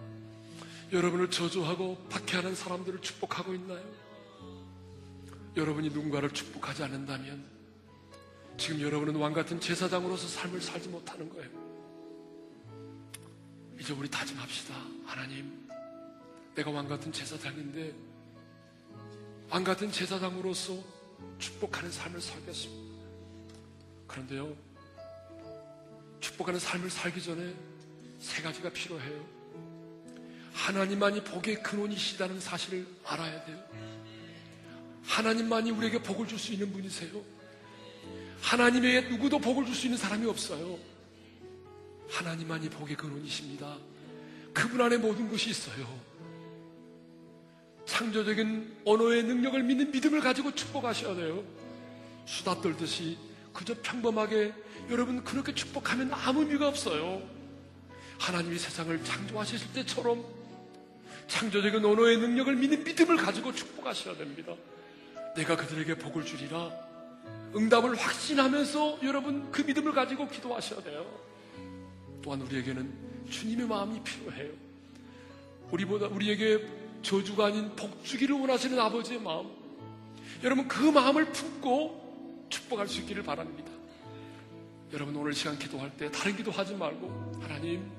여러분을 0.93 1.29
저주하고 1.29 1.97
박해하는 2.09 2.55
사람들을 2.55 3.01
축복하고 3.01 3.53
있나요? 3.53 4.10
여러분이 5.55 5.89
누군가를 5.89 6.31
축복하지 6.31 6.83
않는다면 6.83 7.43
지금 8.57 8.81
여러분은 8.81 9.15
왕 9.15 9.33
같은 9.33 9.59
제사장으로서 9.59 10.27
삶을 10.27 10.61
살지 10.61 10.89
못하는 10.89 11.27
거예요. 11.29 11.49
이제 13.79 13.93
우리 13.93 14.09
다짐합시다. 14.09 14.75
하나님, 15.05 15.67
내가 16.55 16.69
왕 16.71 16.87
같은 16.87 17.11
제사장인데 17.11 17.93
왕 19.49 19.63
같은 19.63 19.91
제사장으로서 19.91 20.77
축복하는 21.39 21.91
삶을 21.91 22.21
살겠습니다. 22.21 23.07
그런데요, 24.07 24.55
축복하는 26.19 26.59
삶을 26.59 26.89
살기 26.89 27.21
전에 27.21 27.53
세 28.19 28.41
가지가 28.41 28.69
필요해요. 28.69 29.41
하나님만이 30.53 31.23
복의 31.23 31.63
근원이시다는 31.63 32.39
사실을 32.39 32.85
알아야 33.03 33.43
돼요. 33.45 33.57
하나님만이 35.03 35.71
우리에게 35.71 36.01
복을 36.01 36.27
줄 36.27 36.37
수 36.37 36.53
있는 36.53 36.71
분이세요. 36.71 37.11
하나님 38.41 38.83
외에 38.83 39.01
누구도 39.01 39.39
복을 39.39 39.65
줄 39.65 39.75
수 39.75 39.85
있는 39.87 39.97
사람이 39.97 40.25
없어요. 40.27 40.77
하나님만이 42.09 42.69
복의 42.69 42.95
근원이십니다. 42.97 43.77
그분 44.53 44.81
안에 44.81 44.97
모든 44.97 45.29
것이 45.29 45.49
있어요. 45.49 45.87
창조적인 47.85 48.81
언어의 48.85 49.23
능력을 49.23 49.61
믿는 49.63 49.91
믿음을 49.91 50.19
가지고 50.21 50.53
축복하셔야 50.53 51.15
돼요. 51.15 51.43
수다 52.25 52.61
떨듯이 52.61 53.17
그저 53.53 53.73
평범하게 53.81 54.53
여러분 54.89 55.23
그렇게 55.23 55.53
축복하면 55.53 56.11
아무 56.13 56.41
의미가 56.41 56.67
없어요. 56.67 57.21
하나님이 58.19 58.57
세상을 58.59 59.03
창조하셨을 59.03 59.73
때처럼 59.73 60.23
창조적인 61.27 61.83
언어의 61.83 62.17
능력을 62.17 62.55
믿는 62.55 62.83
믿음을 62.83 63.17
가지고 63.17 63.53
축복하셔야 63.53 64.15
됩니다. 64.17 64.53
내가 65.35 65.55
그들에게 65.55 65.95
복을 65.95 66.25
주리라. 66.25 66.71
응답을 67.55 67.95
확신하면서 67.95 68.99
여러분 69.03 69.51
그 69.51 69.61
믿음을 69.61 69.93
가지고 69.93 70.27
기도하셔야 70.27 70.81
돼요. 70.83 71.05
또한 72.21 72.41
우리에게는 72.41 72.93
주님의 73.29 73.67
마음이 73.67 74.01
필요해요. 74.03 74.51
우리보다 75.71 76.07
우리에게 76.07 76.67
저주가 77.01 77.47
아닌 77.47 77.75
복주기를 77.75 78.35
원하시는 78.35 78.79
아버지의 78.79 79.21
마음. 79.21 79.49
여러분 80.43 80.67
그 80.67 80.83
마음을 80.83 81.25
품고 81.31 82.47
축복할 82.49 82.87
수 82.87 83.01
있기를 83.01 83.23
바랍니다. 83.23 83.71
여러분 84.93 85.15
오늘 85.15 85.33
시간 85.33 85.57
기도할 85.57 85.95
때 85.97 86.11
다른 86.11 86.35
기도하지 86.35 86.75
말고 86.75 87.39
하나님 87.41 87.89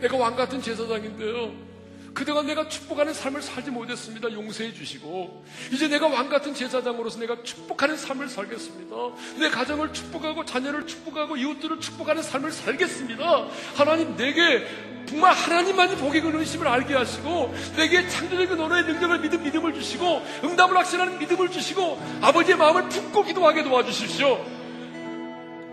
내가 0.00 0.16
왕 0.16 0.36
같은 0.36 0.60
제사장인데요. 0.60 1.67
그동안 2.14 2.46
내가 2.46 2.68
축복하는 2.68 3.12
삶을 3.14 3.42
살지 3.42 3.70
못했습니다. 3.70 4.32
용서해 4.32 4.72
주시고 4.72 5.44
이제 5.72 5.88
내가 5.88 6.06
왕 6.08 6.28
같은 6.28 6.54
제사장으로서 6.54 7.18
내가 7.20 7.42
축복하는 7.42 7.96
삶을 7.96 8.28
살겠습니다. 8.28 8.96
내 9.38 9.50
가정을 9.50 9.92
축복하고 9.92 10.44
자녀를 10.44 10.86
축복하고 10.86 11.36
이웃들을 11.36 11.80
축복하는 11.80 12.22
삶을 12.22 12.50
살겠습니다. 12.52 13.46
하나님 13.76 14.16
내게 14.16 14.66
정말 15.06 15.32
하나님만이 15.32 15.96
복의 15.96 16.20
근원심을 16.20 16.66
알게 16.68 16.94
하시고 16.94 17.54
내게 17.76 18.06
창조적인 18.08 18.60
언어의 18.60 18.84
능력을 18.84 19.20
믿음 19.20 19.42
믿음을 19.42 19.72
주시고 19.74 20.22
응답을 20.44 20.76
확신하는 20.76 21.18
믿음을 21.18 21.50
주시고 21.50 22.00
아버지의 22.20 22.58
마음을 22.58 22.88
품고 22.88 23.22
기도하게 23.24 23.62
도와주십시오. 23.64 24.44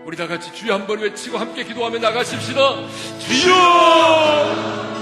우리 0.06 0.16
다 0.16 0.26
같이 0.28 0.52
주여 0.54 0.72
한 0.74 0.86
번 0.86 1.00
외치고 1.00 1.36
함께 1.36 1.64
기도하며 1.64 1.98
나가십시다. 1.98 2.60
주여! 3.18 4.95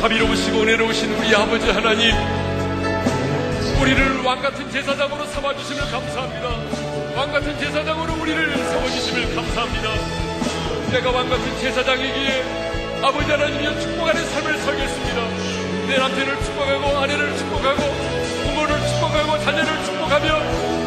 자비로우시고 0.00 0.62
은혜로우신 0.62 1.12
우리 1.12 1.34
아버지 1.34 1.68
하나님, 1.68 2.14
우리를 3.82 4.22
왕같은 4.22 4.70
제사장으로 4.70 5.26
삼아주심을 5.26 5.78
감사합니다. 5.90 6.48
왕같은 7.14 7.58
제사장으로 7.58 8.14
우리를 8.14 8.56
세워주심을 8.56 9.34
감사합니다. 9.34 9.90
내가 10.90 11.10
왕같은 11.10 11.58
제사장이기에 11.60 13.00
아버지 13.02 13.30
하나님이여 13.30 13.78
축복하는 13.78 14.24
삶을 14.24 14.58
살겠습니다. 14.60 15.20
내 15.88 15.98
남편을 15.98 16.44
축복하고 16.44 16.96
아내를 16.96 17.36
축복하고 17.36 17.82
부모를 18.46 18.80
축복하고 18.88 19.38
자녀를 19.44 19.84
축복하며 19.84 20.34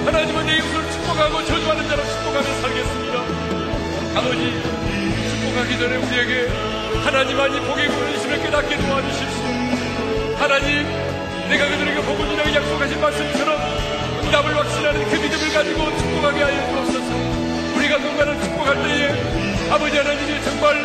하나님은 0.07 0.45
내 0.47 0.57
이웃을 0.57 0.91
축복하고 0.91 1.45
저주하는 1.45 1.87
자를 1.87 2.03
축복하며 2.03 2.61
살겠습니다. 2.61 3.19
아버지 4.17 4.63
축복하기 5.39 5.77
전에 5.77 5.97
우리에게 5.97 6.82
하나님만이 7.01 7.59
복의 7.61 7.87
구원이심을 7.87 8.43
깨닫게 8.43 8.77
도와주십시오. 8.77 9.43
하나님 10.37 10.85
내가 11.49 11.67
그들에게 11.67 12.01
복을 12.01 12.29
주라고 12.29 12.53
약속하신 12.53 13.01
말씀처럼 13.01 13.59
응답을 14.23 14.55
확신하는 14.55 15.09
그 15.09 15.15
믿음을 15.15 15.53
가지고 15.53 15.97
축복하게 15.97 16.43
하여 16.43 16.69
주옵소서. 16.69 17.13
우리가 17.75 17.97
누군가를 17.97 18.39
축복할 18.41 18.75
때에 18.83 19.71
아버지 19.71 19.97
하나님이 19.97 20.43
정말 20.43 20.75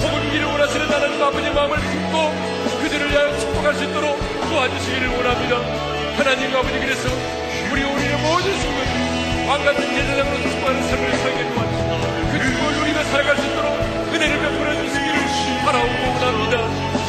복을 0.00 0.22
주기를 0.24 0.46
원하시는 0.46 0.86
하나님 0.88 1.22
아버지의 1.22 1.54
마음을 1.54 1.76
품고 1.78 2.80
그들을 2.82 3.10
위하여 3.10 3.38
축복할 3.38 3.74
수 3.74 3.84
있도록 3.84 4.18
도와주시기를 4.48 5.08
원합니다. 5.08 5.56
하나님 6.16 6.56
아버지 6.56 6.78
그래서 6.78 7.08
우리 7.70 7.82
우리의 7.82 8.16
모든 8.22 8.58
순간 8.58 9.48
왕 9.48 9.64
같은 9.64 9.80
제사장으로 9.94 10.42
축복하는 10.42 10.88
삶을 10.88 11.12
살게 11.18 11.54
도와주시고 11.54 11.90
그 12.32 12.38
축복을 12.44 12.74
누리며 12.74 13.04
살아갈 13.04 13.36
수 13.36 13.46
있도록 13.46 13.72
은혜를 14.12 14.40
베풀어 14.40 14.69
바라오고 15.64 15.94
원합니다. 16.12 16.54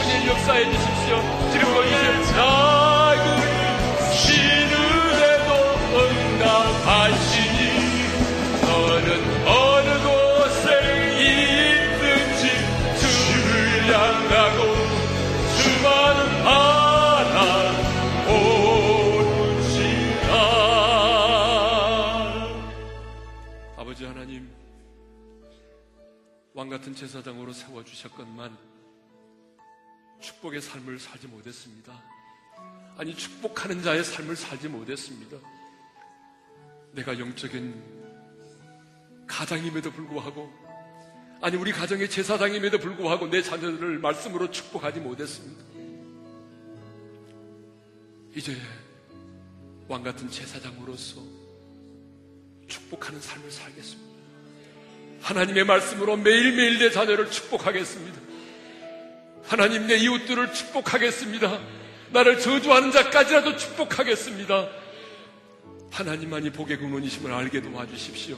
주님 0.04 0.28
역사해 0.30 0.60
주십시오. 0.72 1.14
지금도 1.52 1.84
이제 1.84 2.24
작은 2.34 3.26
시는에도 4.14 5.50
응답하시니 5.98 7.58
너는 8.62 9.10
어느 9.48 9.90
곳에 10.04 10.66
있든지 11.20 12.42
주를 13.00 13.42
향하고 13.94 14.60
수많은 15.58 16.20
바람 16.44 17.36
오지라 20.12 20.32
아버지 23.78 24.00
하나님 24.06 24.50
왕 26.54 26.70
같은 26.70 26.94
제사장으로 26.94 27.54
세워주셨건만 27.54 28.58
축복의 30.20 30.62
삶을 30.62 31.00
살지 31.00 31.28
못했습니다. 31.28 32.02
아니, 32.98 33.16
축복하는 33.16 33.82
자의 33.82 34.04
삶을 34.04 34.36
살지 34.36 34.68
못했습니다. 34.68 35.38
내가 36.92 37.18
영적인 37.18 37.82
가장임에도 39.26 39.92
불구하고, 39.92 40.52
아니, 41.42 41.56
우리 41.56 41.72
가정의 41.72 42.10
제사장임에도 42.10 42.80
불구하고 42.80 43.28
내 43.28 43.42
자녀들을 43.42 44.00
말씀으로 44.00 44.52
축복하지 44.52 45.00
못했습니다. 45.00 45.64
이제 48.36 48.56
왕 49.88 50.04
같은 50.04 50.30
제사장으로서 50.30 51.22
축복하는 52.68 53.20
삶을 53.22 53.50
살겠습니다. 53.50 54.11
하나님의 55.22 55.66
말씀으로 55.66 56.18
매일매일 56.18 56.80
내 56.80 56.90
자녀를 56.90 57.30
축복하겠습니다. 57.30 58.20
하나님 59.44 59.88
내 59.88 59.98
이웃들을 59.98 60.54
축복하겠습니다. 60.54 61.60
나를 62.12 62.40
저주하는 62.40 62.92
자까지라도 62.92 63.56
축복하겠습니다. 63.58 64.70
하나님만이 65.92 66.52
복의 66.52 66.78
근원이심을 66.78 67.32
알게 67.32 67.62
도와주십시오. 67.62 68.38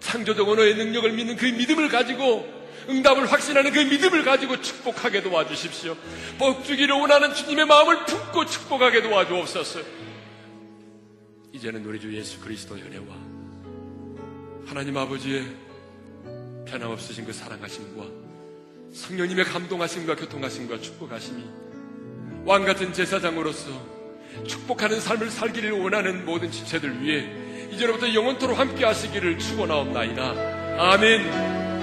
창조적 0.00 0.48
언어의 0.48 0.74
능력을 0.76 1.10
믿는 1.12 1.36
그 1.36 1.46
믿음을 1.46 1.88
가지고 1.88 2.46
응답을 2.88 3.30
확신하는 3.32 3.72
그 3.72 3.78
믿음을 3.78 4.24
가지고 4.24 4.60
축복하게 4.60 5.22
도와주십시오. 5.22 5.96
복 6.38 6.64
주기를 6.64 6.94
원하는 6.94 7.34
주님의 7.34 7.64
마음을 7.64 8.04
품고 8.04 8.44
축복하게 8.46 9.02
도와주옵소서. 9.02 9.80
이제는 11.52 11.84
우리 11.86 11.98
주 11.98 12.14
예수 12.14 12.40
그리스도의 12.40 12.82
은혜와 12.82 13.33
하나님 14.66 14.96
아버지의 14.96 15.44
변함없으신 16.66 17.24
그 17.24 17.32
사랑하심과 17.32 18.04
성령님의 18.92 19.44
감동하심과 19.44 20.16
교통하심과 20.16 20.80
축복하심이 20.80 21.44
왕 22.44 22.64
같은 22.64 22.92
제사장으로서 22.92 23.94
축복하는 24.46 25.00
삶을 25.00 25.30
살기를 25.30 25.72
원하는 25.72 26.24
모든 26.24 26.50
지체들 26.50 27.02
위해 27.02 27.68
이제로부터 27.72 28.12
영원토록 28.12 28.58
함께 28.58 28.84
하시기를 28.84 29.38
축원하옵나이다. 29.38 30.92
아멘. 30.92 31.73